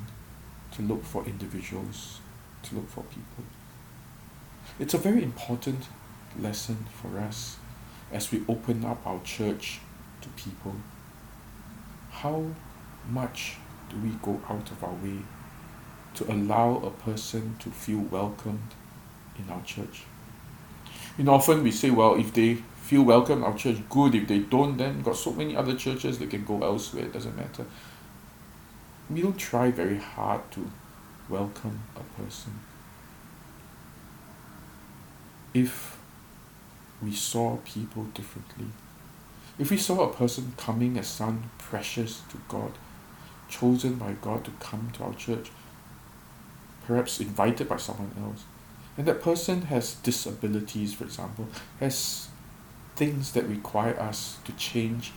to 0.75 0.81
look 0.81 1.03
for 1.03 1.25
individuals, 1.25 2.21
to 2.63 2.75
look 2.75 2.89
for 2.89 3.03
people. 3.03 3.43
It's 4.79 4.93
a 4.93 4.97
very 4.97 5.23
important 5.23 5.85
lesson 6.39 6.85
for 7.01 7.19
us 7.19 7.57
as 8.11 8.31
we 8.31 8.43
open 8.47 8.85
up 8.85 9.05
our 9.05 9.21
church 9.23 9.79
to 10.21 10.29
people. 10.29 10.75
How 12.09 12.45
much 13.09 13.55
do 13.89 13.97
we 13.97 14.09
go 14.21 14.41
out 14.49 14.71
of 14.71 14.83
our 14.83 14.93
way 14.93 15.19
to 16.13 16.31
allow 16.31 16.77
a 16.77 16.91
person 16.91 17.55
to 17.59 17.69
feel 17.69 17.99
welcomed 17.99 18.75
in 19.37 19.49
our 19.51 19.63
church? 19.63 20.03
You 21.17 21.25
know, 21.25 21.33
often 21.33 21.63
we 21.63 21.71
say, 21.71 21.89
well, 21.89 22.15
if 22.15 22.33
they 22.33 22.59
feel 22.81 23.03
welcome 23.03 23.43
our 23.43 23.55
church, 23.55 23.77
good. 23.89 24.15
If 24.15 24.27
they 24.27 24.39
don't, 24.39 24.77
then 24.77 25.01
got 25.01 25.15
so 25.15 25.31
many 25.31 25.55
other 25.55 25.75
churches 25.75 26.19
they 26.19 26.27
can 26.27 26.43
go 26.43 26.61
elsewhere. 26.63 27.05
It 27.05 27.13
doesn't 27.13 27.35
matter. 27.35 27.65
We 29.09 29.21
don't 29.21 29.37
try 29.37 29.71
very 29.71 29.97
hard 29.97 30.49
to 30.51 30.69
welcome 31.29 31.81
a 31.95 32.21
person. 32.21 32.59
If 35.53 35.99
we 37.01 37.11
saw 37.11 37.57
people 37.57 38.05
differently, 38.05 38.67
if 39.59 39.69
we 39.69 39.77
saw 39.77 40.09
a 40.09 40.13
person 40.13 40.53
coming 40.57 40.97
as 40.97 41.07
son 41.07 41.49
precious 41.57 42.21
to 42.31 42.37
God, 42.47 42.71
chosen 43.47 43.95
by 43.95 44.13
God 44.13 44.45
to 44.45 44.51
come 44.59 44.91
to 44.93 45.03
our 45.03 45.13
church, 45.13 45.51
perhaps 46.85 47.19
invited 47.19 47.69
by 47.69 47.77
someone 47.77 48.11
else, 48.21 48.43
and 48.97 49.05
that 49.07 49.21
person 49.21 49.63
has 49.63 49.95
disabilities, 49.95 50.93
for 50.93 51.03
example, 51.03 51.47
has 51.79 52.27
things 53.01 53.31
that 53.31 53.47
require 53.47 53.99
us 53.99 54.37
to 54.45 54.51
change, 54.51 55.11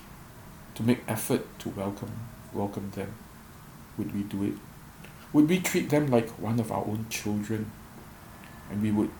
to 0.74 0.82
make 0.82 1.00
effort 1.06 1.42
to 1.58 1.68
welcome 1.68 2.12
welcome 2.54 2.90
them? 2.94 3.12
Would 3.98 4.14
we 4.14 4.22
do 4.22 4.42
it? 4.44 4.54
Would 5.34 5.50
we 5.50 5.58
treat 5.60 5.90
them 5.90 6.06
like 6.06 6.30
one 6.38 6.58
of 6.58 6.72
our 6.72 6.82
own 6.86 7.04
children? 7.10 7.70
And 8.70 8.80
we 8.80 8.90
would 8.90 9.10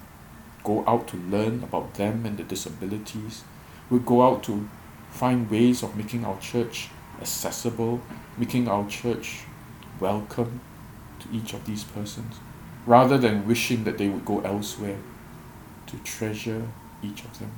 go 0.63 0.83
out 0.87 1.09
to 1.09 1.19
learn 1.19 1.63
about 1.63 1.95
them 1.95 2.25
and 2.25 2.39
the 2.39 2.43
disabilities. 2.43 3.45
We'd 3.91 4.07
go 4.07 4.23
out 4.23 4.43
to 4.45 4.67
find 5.11 5.51
ways 5.51 5.83
of 5.83 5.95
making 5.95 6.25
our 6.25 6.41
church 6.41 6.89
accessible, 7.21 8.01
making 8.39 8.67
our 8.69 8.89
church 8.89 9.43
welcome 10.01 10.61
to 11.21 11.29
each 11.31 11.53
of 11.53 11.67
these 11.67 11.85
persons, 11.85 12.37
rather 12.87 13.19
than 13.19 13.47
wishing 13.47 13.85
that 13.85 13.99
they 13.99 14.09
would 14.09 14.25
go 14.25 14.41
elsewhere 14.41 15.01
to 15.89 15.99
treasure 15.99 16.67
each 17.03 17.25
of 17.25 17.39
them. 17.39 17.51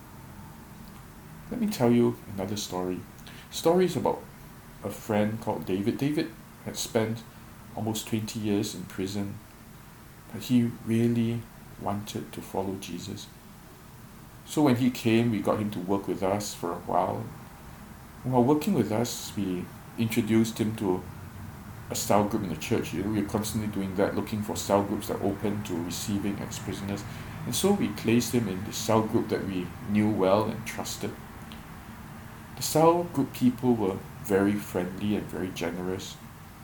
Let 1.49 1.61
me 1.61 1.69
tell 1.69 1.93
you 1.93 2.17
another 2.35 2.57
story. 2.57 2.99
Stories 3.53 3.95
about 3.95 4.21
a 4.83 4.91
friend 4.91 5.41
called 5.41 5.65
David. 5.65 5.97
David 5.97 6.33
had 6.65 6.77
spent 6.77 7.19
almost 7.77 8.09
20 8.09 8.41
years 8.41 8.75
in 8.75 8.83
prison, 8.85 9.39
but 10.33 10.43
he 10.43 10.73
really 10.85 11.43
wanted 11.81 12.33
to 12.33 12.41
follow 12.41 12.75
Jesus. 12.81 13.29
So 14.45 14.63
when 14.63 14.77
he 14.77 14.91
came, 14.91 15.31
we 15.31 15.39
got 15.39 15.61
him 15.61 15.71
to 15.71 15.79
work 15.79 16.09
with 16.09 16.23
us 16.25 16.53
for 16.53 16.73
a 16.73 16.83
while. 16.87 17.25
While 18.25 18.43
working 18.43 18.75
with 18.75 18.91
us, 18.91 19.33
we 19.37 19.65
introduced 19.99 20.59
him 20.59 20.75
to 20.77 21.05
a 21.91 21.95
cell 21.95 22.25
group 22.25 22.43
in 22.43 22.49
the 22.49 22.57
church. 22.57 22.93
You 22.93 23.05
know, 23.05 23.11
we 23.11 23.21
are 23.21 23.29
constantly 23.29 23.69
doing 23.69 23.95
that, 23.95 24.17
looking 24.17 24.43
for 24.43 24.57
cell 24.57 24.83
groups 24.83 25.07
that 25.07 25.21
are 25.21 25.25
open 25.25 25.63
to 25.65 25.75
receiving 25.85 26.41
ex-prisoners. 26.41 27.05
And 27.45 27.55
so 27.55 27.71
we 27.71 27.87
placed 27.89 28.35
him 28.35 28.49
in 28.49 28.65
the 28.65 28.73
cell 28.73 29.03
group 29.03 29.29
that 29.29 29.47
we 29.47 29.69
knew 29.89 30.11
well 30.11 30.45
and 30.45 30.67
trusted. 30.67 31.13
The 32.57 32.63
cell 32.63 33.05
group 33.05 33.35
people 33.35 33.75
were 33.75 33.97
very 34.25 34.55
friendly 34.55 35.15
and 35.15 35.27
very 35.27 35.49
generous. 35.49 36.17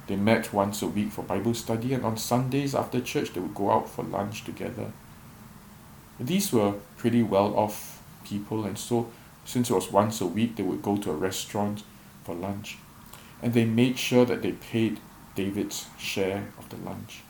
They 0.06 0.16
met 0.16 0.52
once 0.52 0.82
a 0.82 0.86
week 0.86 1.12
for 1.12 1.22
Bible 1.22 1.54
study, 1.54 1.92
and 1.92 2.04
on 2.04 2.16
Sundays 2.16 2.74
after 2.74 3.00
church, 3.00 3.32
they 3.32 3.40
would 3.40 3.54
go 3.54 3.70
out 3.70 3.88
for 3.88 4.02
lunch 4.02 4.44
together. 4.44 4.92
These 6.18 6.52
were 6.52 6.72
pretty 6.96 7.22
well 7.22 7.54
off 7.56 8.02
people, 8.24 8.64
and 8.64 8.78
so 8.78 9.10
since 9.44 9.70
it 9.70 9.74
was 9.74 9.92
once 9.92 10.20
a 10.20 10.26
week, 10.26 10.56
they 10.56 10.62
would 10.62 10.82
go 10.82 10.96
to 10.96 11.10
a 11.10 11.14
restaurant 11.14 11.82
for 12.24 12.34
lunch. 12.34 12.78
And 13.42 13.52
they 13.52 13.64
made 13.64 13.98
sure 13.98 14.24
that 14.24 14.40
they 14.40 14.52
paid 14.52 14.98
David's 15.34 15.86
share 15.98 16.48
of 16.58 16.68
the 16.70 16.76
lunch. 16.76 17.20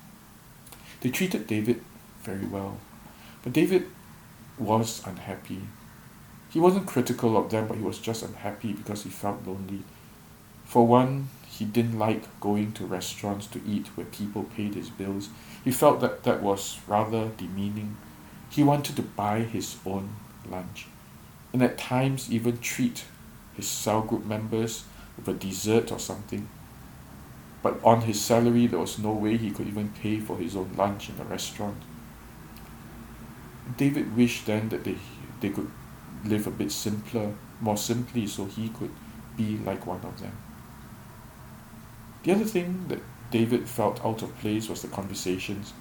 They 1.01 1.11
treated 1.11 1.46
David 1.46 1.83
very 2.22 2.46
well. 2.46 2.79
But 3.42 3.55
David 3.55 3.90
was 4.59 5.03
unhappy 5.05 5.62
he 6.52 6.60
wasn't 6.60 6.86
critical 6.86 7.36
of 7.38 7.50
them, 7.50 7.66
but 7.66 7.78
he 7.78 7.82
was 7.82 7.98
just 7.98 8.22
unhappy 8.22 8.74
because 8.74 9.04
he 9.04 9.10
felt 9.10 9.46
lonely. 9.46 9.82
For 10.66 10.86
one, 10.86 11.28
he 11.48 11.64
didn't 11.64 11.98
like 11.98 12.40
going 12.40 12.72
to 12.72 12.84
restaurants 12.84 13.46
to 13.48 13.60
eat 13.66 13.86
where 13.94 14.06
people 14.06 14.44
paid 14.44 14.74
his 14.74 14.90
bills. 14.90 15.30
He 15.64 15.70
felt 15.70 16.00
that 16.00 16.24
that 16.24 16.42
was 16.42 16.78
rather 16.86 17.30
demeaning. 17.38 17.96
He 18.50 18.62
wanted 18.62 18.96
to 18.96 19.02
buy 19.02 19.40
his 19.40 19.76
own 19.86 20.16
lunch, 20.46 20.86
and 21.54 21.62
at 21.62 21.78
times 21.78 22.30
even 22.30 22.58
treat 22.58 23.04
his 23.54 23.66
cell 23.66 24.02
group 24.02 24.26
members 24.26 24.84
with 25.16 25.28
a 25.28 25.34
dessert 25.34 25.90
or 25.90 25.98
something. 25.98 26.48
But 27.62 27.82
on 27.82 28.02
his 28.02 28.20
salary, 28.20 28.66
there 28.66 28.78
was 28.78 28.98
no 28.98 29.12
way 29.12 29.38
he 29.38 29.52
could 29.52 29.68
even 29.68 29.90
pay 29.90 30.20
for 30.20 30.36
his 30.36 30.54
own 30.54 30.72
lunch 30.76 31.08
in 31.08 31.18
a 31.18 31.24
restaurant. 31.24 31.80
David 33.78 34.14
wished 34.16 34.46
then 34.46 34.68
that 34.70 34.84
they, 34.84 34.96
they 35.40 35.48
could 35.48 35.70
live 36.24 36.46
a 36.46 36.50
bit 36.50 36.72
simpler, 36.72 37.32
more 37.61 37.76
simply, 37.76 38.26
so 38.26 38.46
he 38.46 38.68
could 38.68 38.90
be 39.37 39.58
like 39.58 39.87
one 39.87 40.00
of 40.04 40.20
them. 40.20 40.37
The 42.22 42.32
other 42.32 42.44
thing 42.44 42.87
that 42.88 43.00
David 43.30 43.68
felt 43.68 44.04
out 44.04 44.22
of 44.22 44.38
place 44.38 44.68
was 44.68 44.82
the 44.82 44.88
conversations. 44.88 45.72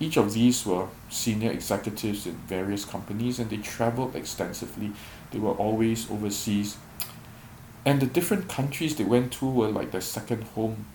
Each 0.00 0.16
of 0.16 0.32
these 0.32 0.64
were 0.64 0.88
senior 1.10 1.50
executives 1.50 2.26
in 2.26 2.34
various 2.46 2.84
companies 2.84 3.38
and 3.38 3.50
they 3.50 3.58
traveled 3.58 4.16
extensively. 4.16 4.92
They 5.30 5.38
were 5.38 5.52
always 5.52 6.10
overseas. 6.10 6.76
And 7.84 8.00
the 8.00 8.06
different 8.06 8.48
countries 8.48 8.96
they 8.96 9.04
went 9.04 9.32
to 9.34 9.50
were 9.50 9.68
like 9.68 9.90
their 9.90 10.00
second 10.00 10.44
home. 10.54 10.86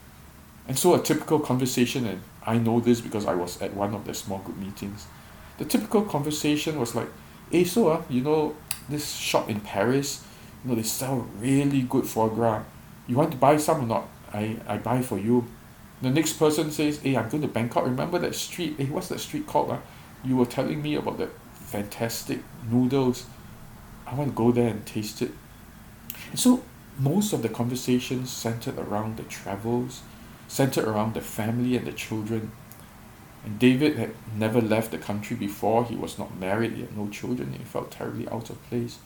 And 0.67 0.77
so 0.77 0.95
a 0.95 1.01
typical 1.01 1.39
conversation, 1.39 2.05
and 2.05 2.21
I 2.45 2.57
know 2.57 2.79
this 2.79 2.99
because 3.01 3.25
I 3.25 3.35
was 3.35 3.61
at 3.61 3.73
one 3.73 3.93
of 3.93 4.05
their 4.05 4.13
small 4.13 4.39
group 4.39 4.57
meetings, 4.57 5.05
the 5.57 5.65
typical 5.65 6.01
conversation 6.01 6.79
was 6.79 6.95
like, 6.95 7.09
eh 7.51 7.63
so 7.63 7.89
ah 7.89 8.01
you 8.09 8.21
know 8.21 8.55
this 8.89 9.11
shop 9.13 9.49
in 9.49 9.59
paris 9.61 10.23
you 10.63 10.69
know 10.69 10.75
they 10.75 10.83
sell 10.83 11.27
really 11.39 11.81
good 11.81 12.05
foie 12.05 12.29
gras. 12.29 12.63
You 13.07 13.15
want 13.15 13.31
to 13.31 13.37
buy 13.37 13.57
some 13.57 13.83
or 13.83 13.87
not? 13.87 14.07
I 14.33 14.57
I 14.67 14.77
buy 14.77 15.01
for 15.01 15.17
you. 15.17 15.45
The 16.01 16.09
next 16.09 16.33
person 16.33 16.71
says 16.71 16.99
eh 17.05 17.15
I'm 17.17 17.29
going 17.29 17.41
to 17.41 17.47
bangkok. 17.47 17.85
Remember 17.85 18.19
that 18.19 18.35
street? 18.35 18.75
Eh 18.79 18.85
what's 18.85 19.07
that 19.09 19.19
street 19.19 19.47
called 19.47 19.71
ah? 19.71 19.79
You 20.23 20.35
were 20.37 20.45
telling 20.45 20.81
me 20.81 20.95
about 20.95 21.17
that 21.19 21.29
fantastic 21.53 22.43
noodles. 22.69 23.25
I 24.05 24.15
want 24.15 24.29
to 24.31 24.35
go 24.35 24.51
there 24.51 24.69
and 24.69 24.85
taste 24.85 25.21
it. 25.21 25.31
And 26.31 26.39
so 26.39 26.63
most 26.97 27.33
of 27.33 27.41
the 27.41 27.49
conversations 27.49 28.31
centered 28.31 28.77
around 28.77 29.17
the 29.17 29.23
travels 29.23 30.01
centered 30.47 30.85
around 30.85 31.13
the 31.13 31.21
family 31.21 31.75
and 31.75 31.85
the 31.85 31.91
children 31.91 32.51
David 33.47 33.97
had 33.97 34.13
never 34.35 34.61
left 34.61 34.91
the 34.91 34.97
country 34.97 35.35
before. 35.35 35.85
He 35.85 35.95
was 35.95 36.17
not 36.17 36.37
married, 36.37 36.73
he 36.73 36.81
had 36.81 36.97
no 36.97 37.07
children, 37.09 37.53
he 37.53 37.63
felt 37.63 37.91
terribly 37.91 38.27
out 38.29 38.49
of 38.49 38.61
place. 38.69 38.99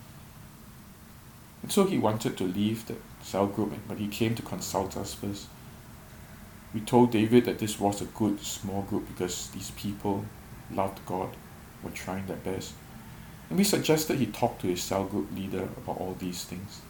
And 1.62 1.72
so 1.72 1.86
he 1.86 1.98
wanted 1.98 2.38
to 2.38 2.44
leave 2.44 2.88
the 2.88 2.96
cell 3.22 3.48
group, 3.48 3.74
but 3.88 4.00
he 4.00 4.08
came 4.08 4.36
to 4.36 4.42
consult 4.42 4.98
us 4.98 5.14
first. 5.14 5.48
We 6.74 6.80
told 6.80 7.12
David 7.12 7.46
that 7.46 7.60
this 7.60 7.80
was 7.80 8.02
a 8.02 8.06
good 8.06 8.40
small 8.42 8.84
group 8.84 9.08
because 9.08 9.50
these 9.50 9.72
people 9.72 10.26
loved 10.72 11.06
God, 11.06 11.36
were 11.84 11.92
trying 11.92 12.26
their 12.28 12.38
best. 12.38 12.74
And 13.50 13.58
we 13.58 13.66
suggested 13.66 14.18
he 14.18 14.28
talk 14.28 14.60
to 14.60 14.68
his 14.68 14.82
cell 14.82 15.04
group 15.04 15.30
leader 15.36 15.64
about 15.64 15.98
all 16.00 16.16
these 16.18 16.46
things. 16.46 16.82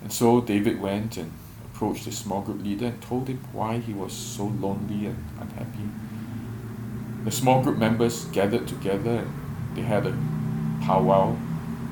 And 0.00 0.12
so 0.12 0.40
David 0.40 0.80
went 0.80 1.16
and 1.16 1.32
approached 1.66 2.06
his 2.06 2.16
small 2.16 2.40
group 2.40 2.62
leader 2.62 2.86
and 2.86 3.02
told 3.02 3.28
him 3.28 3.44
why 3.52 3.78
he 3.78 3.92
was 3.92 4.12
so 4.12 4.46
lonely 4.46 5.06
and 5.06 5.24
unhappy. 5.38 5.90
The 7.28 7.34
small 7.34 7.62
group 7.62 7.76
members 7.76 8.24
gathered 8.32 8.66
together 8.66 9.18
and 9.18 9.76
they 9.76 9.82
had 9.82 10.06
a 10.06 10.16
powwow, 10.80 11.36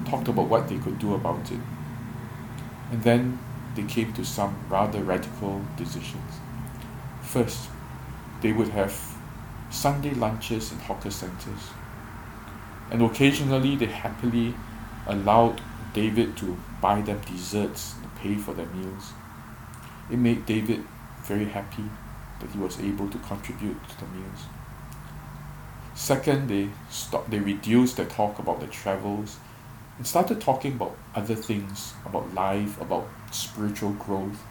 talked 0.07 0.29
about 0.29 0.49
what 0.49 0.66
they 0.66 0.79
could 0.79 0.99
do 0.99 1.12
about 1.12 1.53
it. 1.53 1.61
And 2.90 3.03
then 3.03 3.38
they 3.75 3.83
came 3.83 4.14
to 4.14 4.25
some 4.25 4.57
rather 4.70 5.03
radical 5.03 5.61
decisions. 5.77 6.40
First, 7.20 7.68
they 8.40 8.53
would 8.53 8.68
have 8.68 8.99
Sunday 9.70 10.14
lunches 10.14 10.72
in 10.72 10.79
hawker 10.79 11.11
centers. 11.11 11.68
And 12.90 13.03
occasionally 13.03 13.77
they 13.77 13.92
happily 13.92 14.55
allowed 15.07 15.61
David 15.92 16.35
to 16.38 16.57
buy 16.81 17.03
them 17.03 17.20
desserts 17.27 17.94
and 18.01 18.16
pay 18.16 18.37
for 18.37 18.55
their 18.55 18.68
meals. 18.68 19.12
It 20.11 20.16
made 20.16 20.46
David 20.46 20.83
very 21.25 21.44
happy 21.44 21.85
that 22.40 22.51
he 22.53 22.59
was 22.59 22.81
able 22.81 23.11
to 23.11 23.18
contribute 23.18 23.87
to 23.90 24.01
the 24.01 24.07
meals. 24.07 24.46
Second, 25.96 26.48
they 26.48 26.68
stopped, 26.90 27.30
they 27.30 27.38
reduced 27.38 27.96
their 27.96 28.04
talk 28.06 28.38
about 28.38 28.61
the 28.61 28.66
travels 28.66 29.38
and 29.96 30.06
started 30.06 30.42
talking 30.42 30.74
about 30.74 30.94
other 31.14 31.35
things, 31.35 31.94
about 32.04 32.35
life, 32.35 32.78
about 32.82 33.09
spiritual 33.32 33.92
growth, 33.92 34.42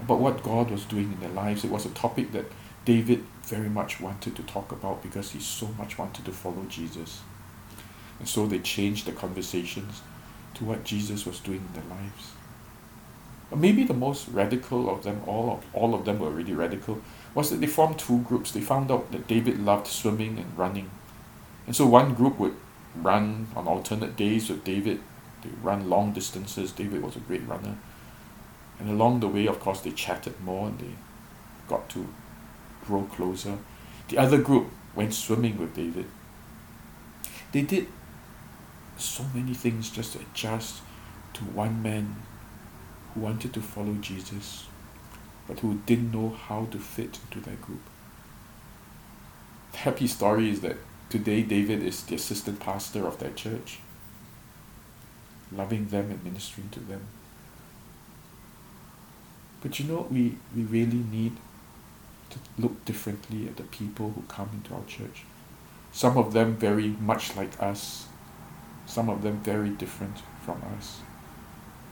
about 0.00 0.20
what 0.20 0.44
God 0.44 0.70
was 0.70 0.84
doing 0.84 1.12
in 1.12 1.18
their 1.18 1.28
lives. 1.30 1.64
It 1.64 1.72
was 1.72 1.86
a 1.86 1.90
topic 1.90 2.30
that 2.32 2.44
David 2.84 3.24
very 3.42 3.68
much 3.68 4.00
wanted 4.00 4.36
to 4.36 4.44
talk 4.44 4.70
about 4.70 5.02
because 5.02 5.32
he 5.32 5.40
so 5.40 5.66
much 5.76 5.98
wanted 5.98 6.24
to 6.24 6.32
follow 6.32 6.64
Jesus. 6.68 7.20
And 8.20 8.28
so 8.28 8.46
they 8.46 8.60
changed 8.60 9.06
the 9.06 9.12
conversations 9.12 10.02
to 10.54 10.64
what 10.64 10.84
Jesus 10.84 11.26
was 11.26 11.40
doing 11.40 11.66
in 11.66 11.72
their 11.72 11.98
lives. 11.98 12.35
Maybe 13.54 13.84
the 13.84 13.94
most 13.94 14.28
radical 14.28 14.90
of 14.90 15.04
them 15.04 15.22
all, 15.26 15.62
all 15.72 15.94
of 15.94 16.04
them 16.04 16.18
were 16.18 16.30
really 16.30 16.52
radical, 16.52 17.00
was 17.34 17.50
that 17.50 17.60
they 17.60 17.66
formed 17.66 17.98
two 17.98 18.18
groups. 18.22 18.50
They 18.50 18.60
found 18.60 18.90
out 18.90 19.12
that 19.12 19.28
David 19.28 19.60
loved 19.60 19.86
swimming 19.86 20.38
and 20.38 20.58
running. 20.58 20.90
And 21.66 21.76
so 21.76 21.86
one 21.86 22.14
group 22.14 22.38
would 22.38 22.56
run 22.96 23.46
on 23.54 23.68
alternate 23.68 24.16
days 24.16 24.48
with 24.48 24.64
David. 24.64 25.00
They 25.42 25.50
run 25.62 25.88
long 25.88 26.12
distances. 26.12 26.72
David 26.72 27.02
was 27.02 27.14
a 27.14 27.20
great 27.20 27.46
runner. 27.46 27.76
And 28.80 28.90
along 28.90 29.20
the 29.20 29.28
way, 29.28 29.46
of 29.46 29.60
course, 29.60 29.80
they 29.80 29.92
chatted 29.92 30.40
more 30.40 30.68
and 30.68 30.78
they 30.78 30.94
got 31.68 31.88
to 31.90 32.08
grow 32.84 33.02
closer. 33.02 33.58
The 34.08 34.18
other 34.18 34.38
group 34.38 34.70
went 34.94 35.14
swimming 35.14 35.58
with 35.58 35.74
David. 35.74 36.06
They 37.52 37.62
did 37.62 37.86
so 38.96 39.24
many 39.34 39.54
things 39.54 39.90
just 39.90 40.14
to 40.14 40.20
adjust 40.20 40.80
to 41.34 41.44
one 41.44 41.82
man 41.82 42.16
wanted 43.16 43.52
to 43.54 43.60
follow 43.60 43.94
Jesus 43.94 44.66
but 45.46 45.60
who 45.60 45.80
didn't 45.86 46.12
know 46.12 46.30
how 46.30 46.66
to 46.70 46.78
fit 46.78 47.18
into 47.24 47.48
that 47.48 47.60
group. 47.62 47.82
The 49.72 49.78
happy 49.78 50.06
story 50.06 50.50
is 50.50 50.60
that 50.60 50.76
today 51.08 51.42
David 51.42 51.82
is 51.82 52.02
the 52.02 52.16
assistant 52.16 52.60
pastor 52.60 53.06
of 53.06 53.18
that 53.18 53.36
church, 53.36 53.78
loving 55.52 55.88
them 55.88 56.10
and 56.10 56.24
ministering 56.24 56.68
to 56.70 56.80
them. 56.80 57.02
But 59.60 59.78
you 59.78 59.86
know, 59.86 60.06
we, 60.10 60.36
we 60.54 60.62
really 60.62 61.04
need 61.10 61.36
to 62.30 62.38
look 62.58 62.84
differently 62.84 63.46
at 63.46 63.56
the 63.56 63.62
people 63.64 64.10
who 64.10 64.22
come 64.22 64.50
into 64.52 64.74
our 64.74 64.84
church. 64.86 65.24
Some 65.92 66.18
of 66.18 66.32
them 66.32 66.56
very 66.56 66.88
much 66.88 67.36
like 67.36 67.60
us, 67.62 68.06
some 68.86 69.08
of 69.08 69.22
them 69.22 69.40
very 69.40 69.70
different 69.70 70.16
from 70.44 70.60
us. 70.76 71.00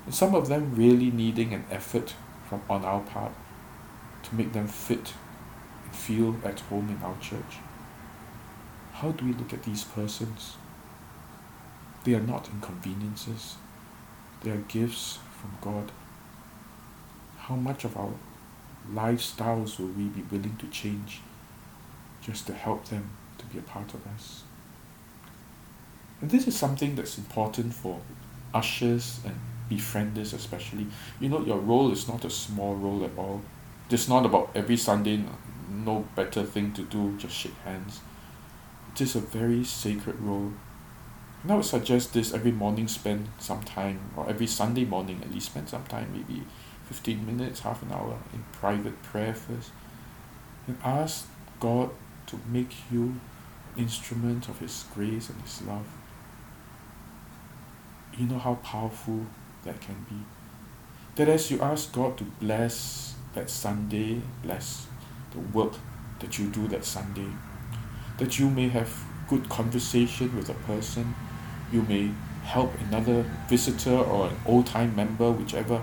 And 0.05 0.15
some 0.15 0.35
of 0.35 0.49
them 0.49 0.75
really 0.75 1.11
needing 1.11 1.55
an 1.55 1.65
effort 1.71 2.15
from 2.49 2.63
on 2.69 2.85
our 2.85 3.01
part 3.01 3.33
to 4.25 4.35
make 4.35 4.53
them 4.53 4.67
fit 4.67 5.15
and 5.85 5.95
feel 5.95 6.37
at 6.45 6.61
home 6.61 6.89
in 6.91 7.03
our 7.03 7.17
church. 7.21 7.59
How 8.93 9.13
do 9.13 9.25
we 9.25 9.33
look 9.33 9.53
at 9.53 9.65
these 9.65 9.85
persons? 9.85 10.57
They 12.05 12.15
are 12.15 12.21
not 12.21 12.49
inconveniences, 12.49 13.57
they 14.43 14.51
are 14.51 14.65
gifts 14.69 15.19
from 15.41 15.57
God. 15.61 15.91
How 17.39 17.57
much 17.57 17.85
of 17.85 17.97
our 17.97 18.13
lifestyles 18.93 19.79
will 19.79 19.89
we 19.89 20.05
be 20.05 20.23
willing 20.31 20.57
to 20.59 20.67
change 20.69 21.21
just 22.23 22.47
to 22.47 22.55
help 22.55 22.87
them 22.87 23.11
to 23.39 23.47
be 23.47 23.59
a 23.59 23.63
part 23.63 23.95
of 23.95 24.07
us? 24.07 24.43
And 26.21 26.31
this 26.31 26.47
is 26.47 26.57
something 26.57 26.95
that's 26.95 27.19
important 27.19 27.75
for 27.75 28.01
ushers 28.53 29.21
and 29.25 29.35
befrienders 29.71 30.33
especially. 30.35 30.87
You 31.21 31.29
know, 31.29 31.45
your 31.45 31.59
role 31.59 31.91
is 31.91 32.09
not 32.09 32.25
a 32.25 32.31
small 32.31 32.75
role 32.75 33.05
at 33.05 33.17
all. 33.17 33.43
It's 33.91 34.09
not 34.09 34.27
about 34.27 34.51
every 34.55 34.77
Sunday, 34.77 35.23
no 35.71 36.07
better 36.17 36.43
thing 36.43 36.73
to 36.73 36.83
do, 36.83 37.17
just 37.17 37.37
shake 37.37 37.57
hands. 37.65 38.01
It 38.93 39.01
is 39.01 39.15
a 39.15 39.21
very 39.21 39.65
sacred 39.65 40.19
role. 40.21 40.53
And 41.43 41.53
I 41.53 41.57
would 41.57 41.65
suggest 41.65 42.15
this 42.15 42.33
every 42.33 42.53
morning 42.53 42.89
spend 42.89 43.29
some 43.39 43.63
time, 43.63 44.01
or 44.17 44.29
every 44.29 44.47
Sunday 44.47 44.85
morning 44.85 45.21
at 45.23 45.33
least 45.33 45.47
spend 45.47 45.69
some 45.69 45.85
time, 45.85 46.11
maybe 46.13 46.43
15 46.87 47.27
minutes, 47.27 47.61
half 47.61 47.83
an 47.83 47.93
hour 47.93 48.19
in 48.33 48.45
private 48.53 49.01
prayer 49.03 49.35
first. 49.35 49.71
And 50.67 50.79
ask 50.83 51.27
God 51.61 51.91
to 52.29 52.41
make 52.51 52.75
you 52.91 53.21
instrument 53.77 54.49
of 54.49 54.61
His 54.61 54.85
grace 54.95 55.29
and 55.29 55.41
His 55.43 55.63
love. 55.63 55.87
You 58.17 58.27
know 58.27 58.39
how 58.39 58.55
powerful 58.57 59.27
that 59.65 59.81
can 59.81 60.07
be. 60.09 60.17
That 61.17 61.29
as 61.29 61.51
you 61.51 61.61
ask 61.61 61.93
God 61.93 62.19
to 62.19 62.25
bless 62.25 63.15
that 63.35 63.51
Sunday, 63.51 64.21
bless 64.43 64.87
the 65.33 65.41
work 65.41 65.75
that 66.21 66.39
you 66.39 66.49
do 66.49 66.69
that 66.69 66.85
Sunday. 66.85 67.29
That 68.19 68.39
you 68.39 68.49
may 68.49 68.69
have 68.69 69.05
good 69.29 69.49
conversation 69.49 70.37
with 70.37 70.49
a 70.49 70.55
person, 70.55 71.15
you 71.73 71.83
may 71.83 72.11
help 72.45 72.73
another 72.89 73.25
visitor 73.49 73.97
or 73.97 74.29
an 74.29 74.37
old 74.47 74.67
time 74.67 74.95
member, 74.95 75.31
whichever, 75.31 75.81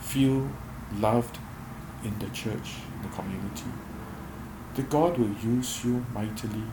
feel 0.00 0.50
loved 0.98 1.38
in 2.04 2.18
the 2.18 2.26
church, 2.28 2.76
in 2.96 3.02
the 3.02 3.14
community. 3.14 3.70
That 4.74 4.88
God 4.90 5.18
will 5.18 5.34
use 5.42 5.84
you 5.84 6.04
mightily 6.14 6.64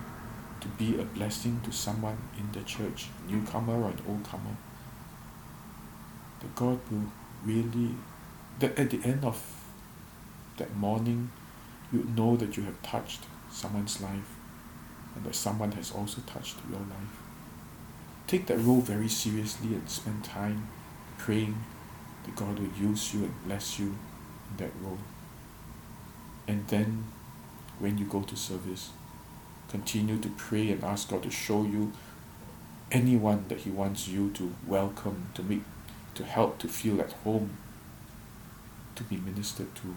to 0.62 0.68
be 0.68 1.00
a 1.00 1.04
blessing 1.04 1.62
to 1.64 1.72
someone 1.72 2.18
in 2.38 2.52
the 2.52 2.66
church, 2.66 3.08
newcomer 3.28 3.74
or 3.74 3.90
an 3.90 4.02
old 4.08 4.24
comer. 4.24 4.56
That 6.40 6.56
God 6.56 6.80
will 6.90 7.12
really, 7.44 7.96
that 8.60 8.78
at 8.78 8.90
the 8.90 9.02
end 9.04 9.24
of 9.26 9.42
that 10.58 10.76
morning 10.76 11.32
you 11.92 12.08
know 12.16 12.36
that 12.36 12.56
you 12.58 12.64
have 12.64 12.82
touched 12.82 13.22
someone's 13.52 14.02
life 14.02 14.36
and 15.16 15.26
that 15.26 15.36
someone 15.36 15.72
has 15.74 15.92
also 15.92 16.22
touched 16.22 16.58
your 16.70 16.80
life. 16.80 17.20
Take 18.28 18.46
that 18.48 18.60
role 18.60 18.82
very 18.82 19.10
seriously 19.10 19.74
and 19.74 19.90
spend 19.90 20.24
time 20.24 20.68
praying 21.18 21.58
that 22.26 22.36
God 22.36 22.60
will 22.60 22.70
use 22.80 23.14
you 23.14 23.24
and 23.24 23.34
bless 23.46 23.80
you 23.80 23.88
in 23.88 24.58
that 24.58 24.72
role. 24.84 25.00
And 26.48 26.68
then 26.68 27.06
when 27.80 27.98
you 27.98 28.06
go 28.06 28.22
to 28.22 28.36
service, 28.36 28.92
continue 29.70 30.20
to 30.20 30.30
pray 30.30 30.72
and 30.72 30.84
ask 30.84 31.10
God 31.10 31.24
to 31.24 31.32
show 31.32 31.64
you 31.64 31.92
anyone 32.92 33.46
that 33.50 33.60
He 33.60 33.70
wants 33.70 34.08
you 34.08 34.32
to 34.32 34.54
welcome, 34.68 35.30
to 35.36 35.44
make, 35.44 35.62
to 36.20 36.26
help, 36.26 36.60
to 36.60 36.68
feel 36.68 37.00
at 37.02 37.14
home, 37.24 37.58
to 38.96 39.04
be 39.04 39.18
ministered 39.18 39.74
to 39.76 39.96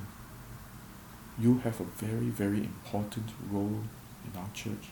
you 1.38 1.58
have 1.64 1.80
a 1.80 1.84
very, 1.84 2.28
very 2.28 2.58
important 2.58 3.30
role 3.50 3.80
in 4.24 4.38
our 4.38 4.48
church. 4.54 4.90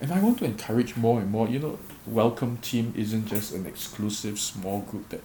And 0.00 0.12
I 0.12 0.20
want 0.20 0.38
to 0.38 0.44
encourage 0.44 0.96
more 0.96 1.20
and 1.20 1.30
more. 1.30 1.48
You 1.48 1.58
know, 1.58 1.78
welcome 2.06 2.58
team 2.58 2.94
isn't 2.96 3.26
just 3.26 3.52
an 3.52 3.66
exclusive 3.66 4.38
small 4.38 4.82
group 4.82 5.08
that 5.08 5.22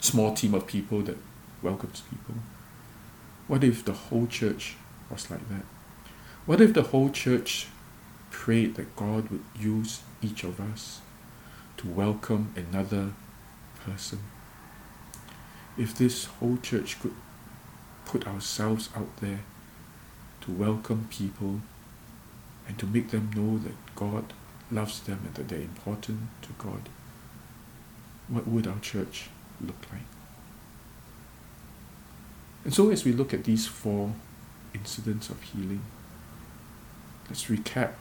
small 0.00 0.34
team 0.34 0.54
of 0.54 0.66
people 0.66 1.02
that 1.02 1.18
welcomes 1.62 2.00
people. 2.00 2.34
What 3.46 3.62
if 3.62 3.84
the 3.84 3.92
whole 3.92 4.26
church 4.26 4.74
was 5.10 5.30
like 5.30 5.48
that? 5.50 5.64
What 6.46 6.60
if 6.60 6.74
the 6.74 6.82
whole 6.82 7.10
church 7.10 7.68
prayed 8.30 8.74
that 8.74 8.96
God 8.96 9.30
would 9.30 9.44
use 9.58 10.00
each 10.22 10.42
of 10.42 10.58
us 10.58 11.00
to 11.76 11.88
welcome 11.88 12.52
another 12.56 13.12
person? 13.90 14.20
If 15.76 15.96
this 15.96 16.24
whole 16.24 16.58
church 16.58 17.00
could 17.00 17.14
put 18.04 18.26
ourselves 18.26 18.88
out 18.96 19.16
there 19.18 19.40
to 20.42 20.50
welcome 20.50 21.08
people 21.10 21.60
and 22.66 22.78
to 22.78 22.86
make 22.86 23.10
them 23.10 23.30
know 23.34 23.58
that 23.58 23.74
God 23.94 24.32
loves 24.70 25.00
them 25.00 25.20
and 25.24 25.34
that 25.34 25.48
they're 25.48 25.60
important 25.60 26.20
to 26.42 26.48
God, 26.58 26.88
what 28.28 28.46
would 28.46 28.66
our 28.66 28.78
church 28.80 29.28
look 29.60 29.80
like? 29.90 30.02
And 32.64 32.74
so, 32.74 32.90
as 32.90 33.04
we 33.04 33.12
look 33.12 33.32
at 33.32 33.44
these 33.44 33.66
four 33.66 34.12
incidents 34.74 35.30
of 35.30 35.40
healing, 35.42 35.80
let's 37.28 37.44
recap 37.44 37.92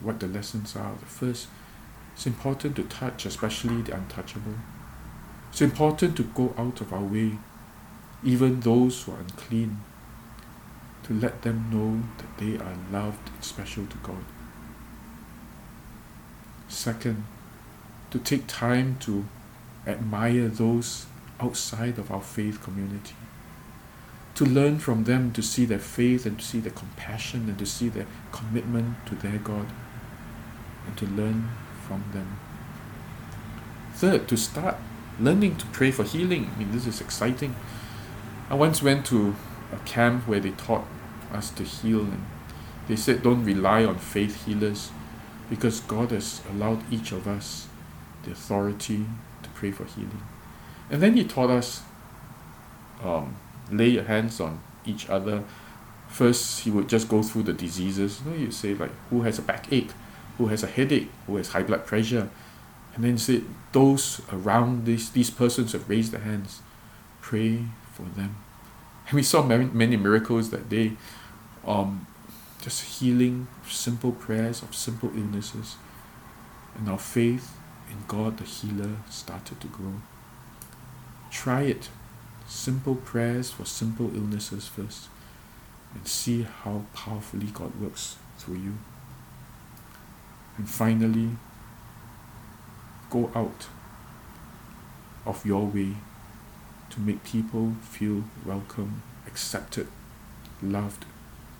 what 0.00 0.20
the 0.20 0.26
lessons 0.26 0.76
are. 0.76 0.94
The 1.00 1.06
first, 1.06 1.48
it's 2.14 2.26
important 2.26 2.76
to 2.76 2.84
touch, 2.84 3.26
especially 3.26 3.82
the 3.82 3.96
untouchable. 3.96 4.54
It's 5.54 5.62
important 5.62 6.16
to 6.16 6.24
go 6.24 6.52
out 6.58 6.80
of 6.80 6.92
our 6.92 7.04
way, 7.04 7.38
even 8.24 8.58
those 8.58 9.00
who 9.04 9.12
are 9.12 9.20
unclean, 9.20 9.78
to 11.04 11.14
let 11.14 11.42
them 11.42 11.70
know 11.70 12.02
that 12.18 12.44
they 12.44 12.58
are 12.58 12.76
loved 12.90 13.30
and 13.32 13.44
special 13.44 13.86
to 13.86 13.96
God. 13.98 14.24
Second, 16.66 17.24
to 18.10 18.18
take 18.18 18.48
time 18.48 18.96
to 19.02 19.26
admire 19.86 20.48
those 20.48 21.06
outside 21.38 22.00
of 22.00 22.10
our 22.10 22.20
faith 22.20 22.60
community. 22.60 23.14
To 24.34 24.44
learn 24.44 24.80
from 24.80 25.04
them, 25.04 25.32
to 25.34 25.40
see 25.40 25.66
their 25.66 25.78
faith 25.78 26.26
and 26.26 26.40
to 26.40 26.44
see 26.44 26.58
their 26.58 26.72
compassion 26.72 27.48
and 27.48 27.58
to 27.60 27.66
see 27.66 27.88
their 27.88 28.08
commitment 28.32 29.06
to 29.06 29.14
their 29.14 29.38
God 29.38 29.68
and 30.84 30.96
to 30.96 31.06
learn 31.06 31.48
from 31.86 32.02
them. 32.12 32.40
Third, 33.94 34.26
to 34.26 34.36
start 34.36 34.78
learning 35.18 35.56
to 35.56 35.66
pray 35.66 35.90
for 35.90 36.04
healing. 36.04 36.50
I 36.54 36.58
mean, 36.58 36.72
this 36.72 36.86
is 36.86 37.00
exciting. 37.00 37.54
I 38.50 38.54
once 38.54 38.82
went 38.82 39.06
to 39.06 39.34
a 39.72 39.78
camp 39.84 40.26
where 40.28 40.40
they 40.40 40.50
taught 40.50 40.84
us 41.32 41.50
to 41.50 41.64
heal, 41.64 42.00
and 42.00 42.24
they 42.88 42.96
said, 42.96 43.22
don't 43.22 43.44
rely 43.44 43.84
on 43.84 43.98
faith 43.98 44.44
healers 44.44 44.90
because 45.50 45.80
God 45.80 46.10
has 46.10 46.42
allowed 46.50 46.82
each 46.92 47.12
of 47.12 47.26
us 47.26 47.68
the 48.24 48.32
authority 48.32 49.06
to 49.42 49.48
pray 49.50 49.70
for 49.70 49.84
healing. 49.84 50.22
And 50.90 51.02
then 51.02 51.16
He 51.16 51.24
taught 51.24 51.50
us 51.50 51.82
um, 53.02 53.36
lay 53.70 53.88
your 53.88 54.04
hands 54.04 54.40
on 54.40 54.60
each 54.84 55.08
other. 55.08 55.44
First, 56.08 56.60
He 56.60 56.70
would 56.70 56.88
just 56.88 57.08
go 57.08 57.22
through 57.22 57.44
the 57.44 57.52
diseases. 57.52 58.20
You 58.24 58.30
know, 58.30 58.36
you 58.36 58.50
say, 58.50 58.74
like, 58.74 58.92
who 59.10 59.22
has 59.22 59.38
a 59.38 59.42
backache, 59.42 59.90
who 60.38 60.48
has 60.48 60.62
a 60.62 60.66
headache, 60.66 61.10
who 61.26 61.36
has 61.36 61.48
high 61.48 61.62
blood 61.62 61.86
pressure. 61.86 62.28
And 62.94 63.04
then 63.04 63.18
said, 63.18 63.44
those 63.72 64.20
around 64.32 64.86
these, 64.86 65.10
these 65.10 65.30
persons 65.30 65.72
have 65.72 65.88
raised 65.88 66.12
their 66.12 66.20
hands. 66.20 66.62
Pray 67.20 67.64
for 67.92 68.02
them. 68.02 68.36
And 69.08 69.14
we 69.14 69.22
saw 69.22 69.42
many, 69.42 69.64
many 69.64 69.96
miracles 69.96 70.50
that 70.50 70.68
day. 70.68 70.92
Um, 71.66 72.06
just 72.62 73.00
healing, 73.00 73.48
simple 73.68 74.12
prayers 74.12 74.62
of 74.62 74.74
simple 74.74 75.10
illnesses. 75.14 75.76
And 76.76 76.88
our 76.88 76.98
faith 76.98 77.56
in 77.90 78.04
God 78.06 78.38
the 78.38 78.44
healer 78.44 78.96
started 79.10 79.60
to 79.60 79.66
grow. 79.66 79.94
Try 81.30 81.62
it. 81.62 81.88
Simple 82.46 82.94
prayers 82.94 83.50
for 83.50 83.64
simple 83.64 84.14
illnesses 84.14 84.68
first. 84.68 85.08
And 85.94 86.06
see 86.06 86.42
how 86.42 86.84
powerfully 86.94 87.48
God 87.48 87.78
works 87.80 88.16
through 88.38 88.56
you. 88.56 88.74
And 90.56 90.68
finally, 90.68 91.30
go 93.14 93.30
out 93.34 93.68
of 95.24 95.46
your 95.46 95.66
way 95.66 95.94
to 96.90 97.00
make 97.00 97.22
people 97.22 97.74
feel 97.80 98.24
welcome, 98.44 99.02
accepted, 99.26 99.86
loved 100.60 101.04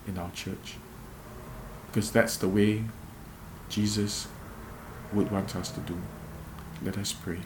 in 0.07 0.19
our 0.19 0.31
church 0.33 0.77
because 1.95 2.11
that's 2.11 2.37
the 2.39 2.49
way 2.49 2.83
Jesus 3.69 4.27
would 5.13 5.31
want 5.31 5.55
us 5.55 5.71
to 5.71 5.81
do. 5.81 5.97
Let 6.83 6.99
us 6.99 7.13
pray. 7.13 7.39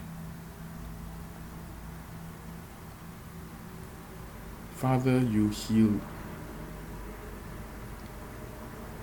Father, 4.73 5.19
you 5.19 5.49
healed. 5.49 6.01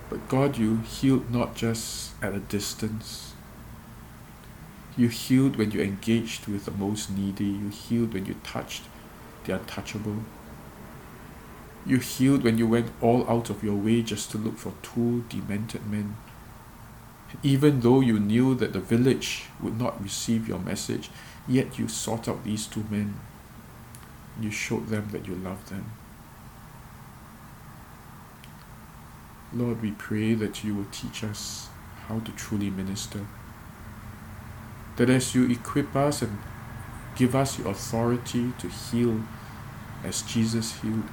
But 0.09 0.27
God, 0.27 0.57
you 0.57 0.79
healed 0.79 1.31
not 1.31 1.55
just 1.55 2.11
at 2.21 2.33
a 2.33 2.39
distance. 2.39 3.33
You 4.97 5.09
healed 5.09 5.57
when 5.57 5.69
you 5.69 5.81
engaged 5.81 6.47
with 6.47 6.65
the 6.65 6.71
most 6.71 7.11
needy. 7.11 7.45
You 7.45 7.69
healed 7.69 8.15
when 8.15 8.25
you 8.25 8.35
touched 8.43 8.81
the 9.43 9.53
untouchable. 9.53 10.23
You 11.85 11.99
healed 11.99 12.43
when 12.43 12.57
you 12.57 12.67
went 12.67 12.91
all 12.99 13.29
out 13.29 13.51
of 13.51 13.63
your 13.63 13.75
way 13.75 14.01
just 14.01 14.31
to 14.31 14.39
look 14.39 14.57
for 14.57 14.73
two 14.81 15.23
demented 15.29 15.85
men. 15.85 16.17
Even 17.43 17.81
though 17.81 18.01
you 18.01 18.19
knew 18.19 18.55
that 18.55 18.73
the 18.73 18.79
village 18.79 19.45
would 19.61 19.79
not 19.79 20.01
receive 20.01 20.47
your 20.47 20.59
message, 20.59 21.11
yet 21.47 21.77
you 21.77 21.87
sought 21.87 22.27
out 22.27 22.43
these 22.43 22.65
two 22.65 22.83
men. 22.89 23.19
You 24.41 24.49
showed 24.49 24.87
them 24.87 25.09
that 25.11 25.27
you 25.27 25.35
loved 25.35 25.69
them. 25.69 25.91
Lord, 29.53 29.81
we 29.81 29.91
pray 29.91 30.33
that 30.33 30.63
you 30.63 30.75
will 30.75 30.87
teach 30.91 31.23
us 31.23 31.69
how 32.07 32.19
to 32.19 32.31
truly 32.31 32.69
minister. 32.69 33.27
That 34.97 35.09
as 35.09 35.33
you 35.33 35.49
equip 35.49 35.95
us 35.95 36.21
and 36.21 36.37
give 37.15 37.35
us 37.35 37.57
your 37.57 37.69
authority 37.69 38.53
to 38.59 38.67
heal 38.67 39.21
as 40.03 40.21
Jesus 40.21 40.81
healed, 40.81 41.03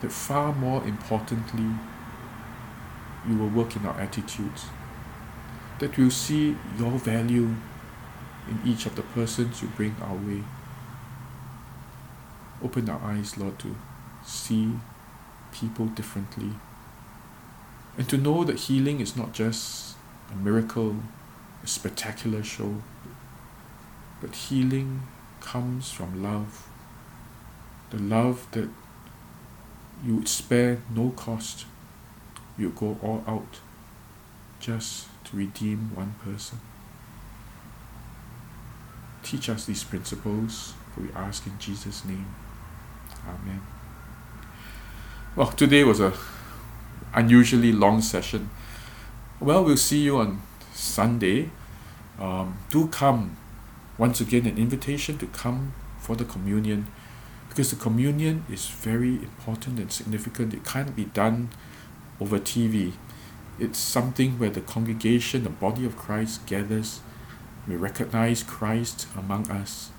that 0.00 0.12
far 0.12 0.52
more 0.52 0.82
importantly, 0.84 1.70
you 3.28 3.36
will 3.36 3.48
work 3.48 3.76
in 3.76 3.86
our 3.86 3.98
attitudes. 4.00 4.66
That 5.78 5.96
we'll 5.96 6.10
see 6.10 6.56
your 6.78 6.92
value 6.92 7.54
in 8.48 8.60
each 8.64 8.86
of 8.86 8.96
the 8.96 9.02
persons 9.02 9.62
you 9.62 9.68
bring 9.68 9.94
our 10.02 10.14
way. 10.14 10.42
Open 12.62 12.88
our 12.88 13.00
eyes, 13.02 13.36
Lord, 13.38 13.58
to 13.60 13.76
see 14.24 14.72
people 15.52 15.86
differently. 15.86 16.52
And 17.98 18.08
to 18.08 18.16
know 18.16 18.44
that 18.44 18.60
healing 18.60 19.00
is 19.00 19.16
not 19.16 19.32
just 19.32 19.96
a 20.32 20.36
miracle, 20.36 20.96
a 21.62 21.66
spectacular 21.66 22.42
show, 22.42 22.82
but 24.20 24.34
healing 24.34 25.02
comes 25.40 25.90
from 25.90 26.22
love. 26.22 26.68
The 27.90 27.98
love 27.98 28.46
that 28.52 28.68
you 30.04 30.16
would 30.16 30.28
spare 30.28 30.82
no 30.94 31.10
cost. 31.10 31.66
You 32.58 32.66
would 32.66 32.76
go 32.76 32.98
all 33.02 33.24
out 33.26 33.60
just 34.60 35.08
to 35.24 35.36
redeem 35.36 35.90
one 35.94 36.14
person. 36.24 36.60
Teach 39.22 39.48
us 39.48 39.66
these 39.66 39.84
principles, 39.84 40.74
we 40.96 41.08
ask 41.14 41.46
in 41.46 41.58
Jesus' 41.58 42.04
name. 42.04 42.26
Amen. 43.26 43.62
Well, 45.36 45.48
today 45.48 45.84
was 45.84 46.00
a 46.00 46.12
unusually 47.14 47.72
long 47.72 48.02
session. 48.02 48.50
Well, 49.40 49.64
we'll 49.64 49.76
see 49.76 50.00
you 50.00 50.18
on 50.18 50.42
Sunday. 50.72 51.50
Um, 52.18 52.58
do 52.70 52.88
come. 52.88 53.36
Once 53.98 54.20
again, 54.20 54.46
an 54.46 54.58
invitation 54.58 55.18
to 55.18 55.26
come 55.26 55.74
for 55.98 56.16
the 56.16 56.24
communion 56.24 56.86
because 57.48 57.70
the 57.70 57.76
communion 57.76 58.46
is 58.50 58.68
very 58.68 59.16
important 59.16 59.78
and 59.78 59.92
significant. 59.92 60.54
It 60.54 60.64
can't 60.64 60.96
be 60.96 61.04
done 61.04 61.50
over 62.18 62.38
TV. 62.38 62.92
It's 63.58 63.78
something 63.78 64.38
where 64.38 64.48
the 64.48 64.62
congregation, 64.62 65.44
the 65.44 65.50
body 65.50 65.84
of 65.84 65.94
Christ, 65.94 66.46
gathers. 66.46 67.00
We 67.68 67.76
recognize 67.76 68.42
Christ 68.42 69.06
among 69.14 69.50
us 69.50 69.90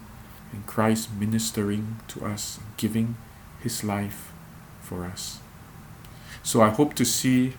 and 0.51 0.65
Christ 0.65 1.09
ministering 1.13 1.99
to 2.07 2.25
us, 2.25 2.59
giving 2.77 3.17
his 3.61 3.83
life 3.83 4.33
for 4.81 5.05
us. 5.05 5.39
So 6.41 6.61
I 6.61 6.69
hope 6.69 6.95
to 6.95 7.05
see 7.05 7.53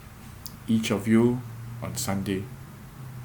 each 0.66 0.90
of 0.90 1.06
you 1.06 1.40
on 1.82 1.96
Sunday. 1.96 2.42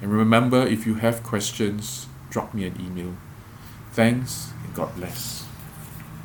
And 0.00 0.12
remember, 0.12 0.66
if 0.66 0.86
you 0.86 0.94
have 0.94 1.22
questions, 1.22 2.06
drop 2.30 2.54
me 2.54 2.64
an 2.64 2.74
email. 2.80 3.14
Thanks 3.92 4.52
and 4.64 4.74
God 4.74 4.94
bless. 4.96 5.49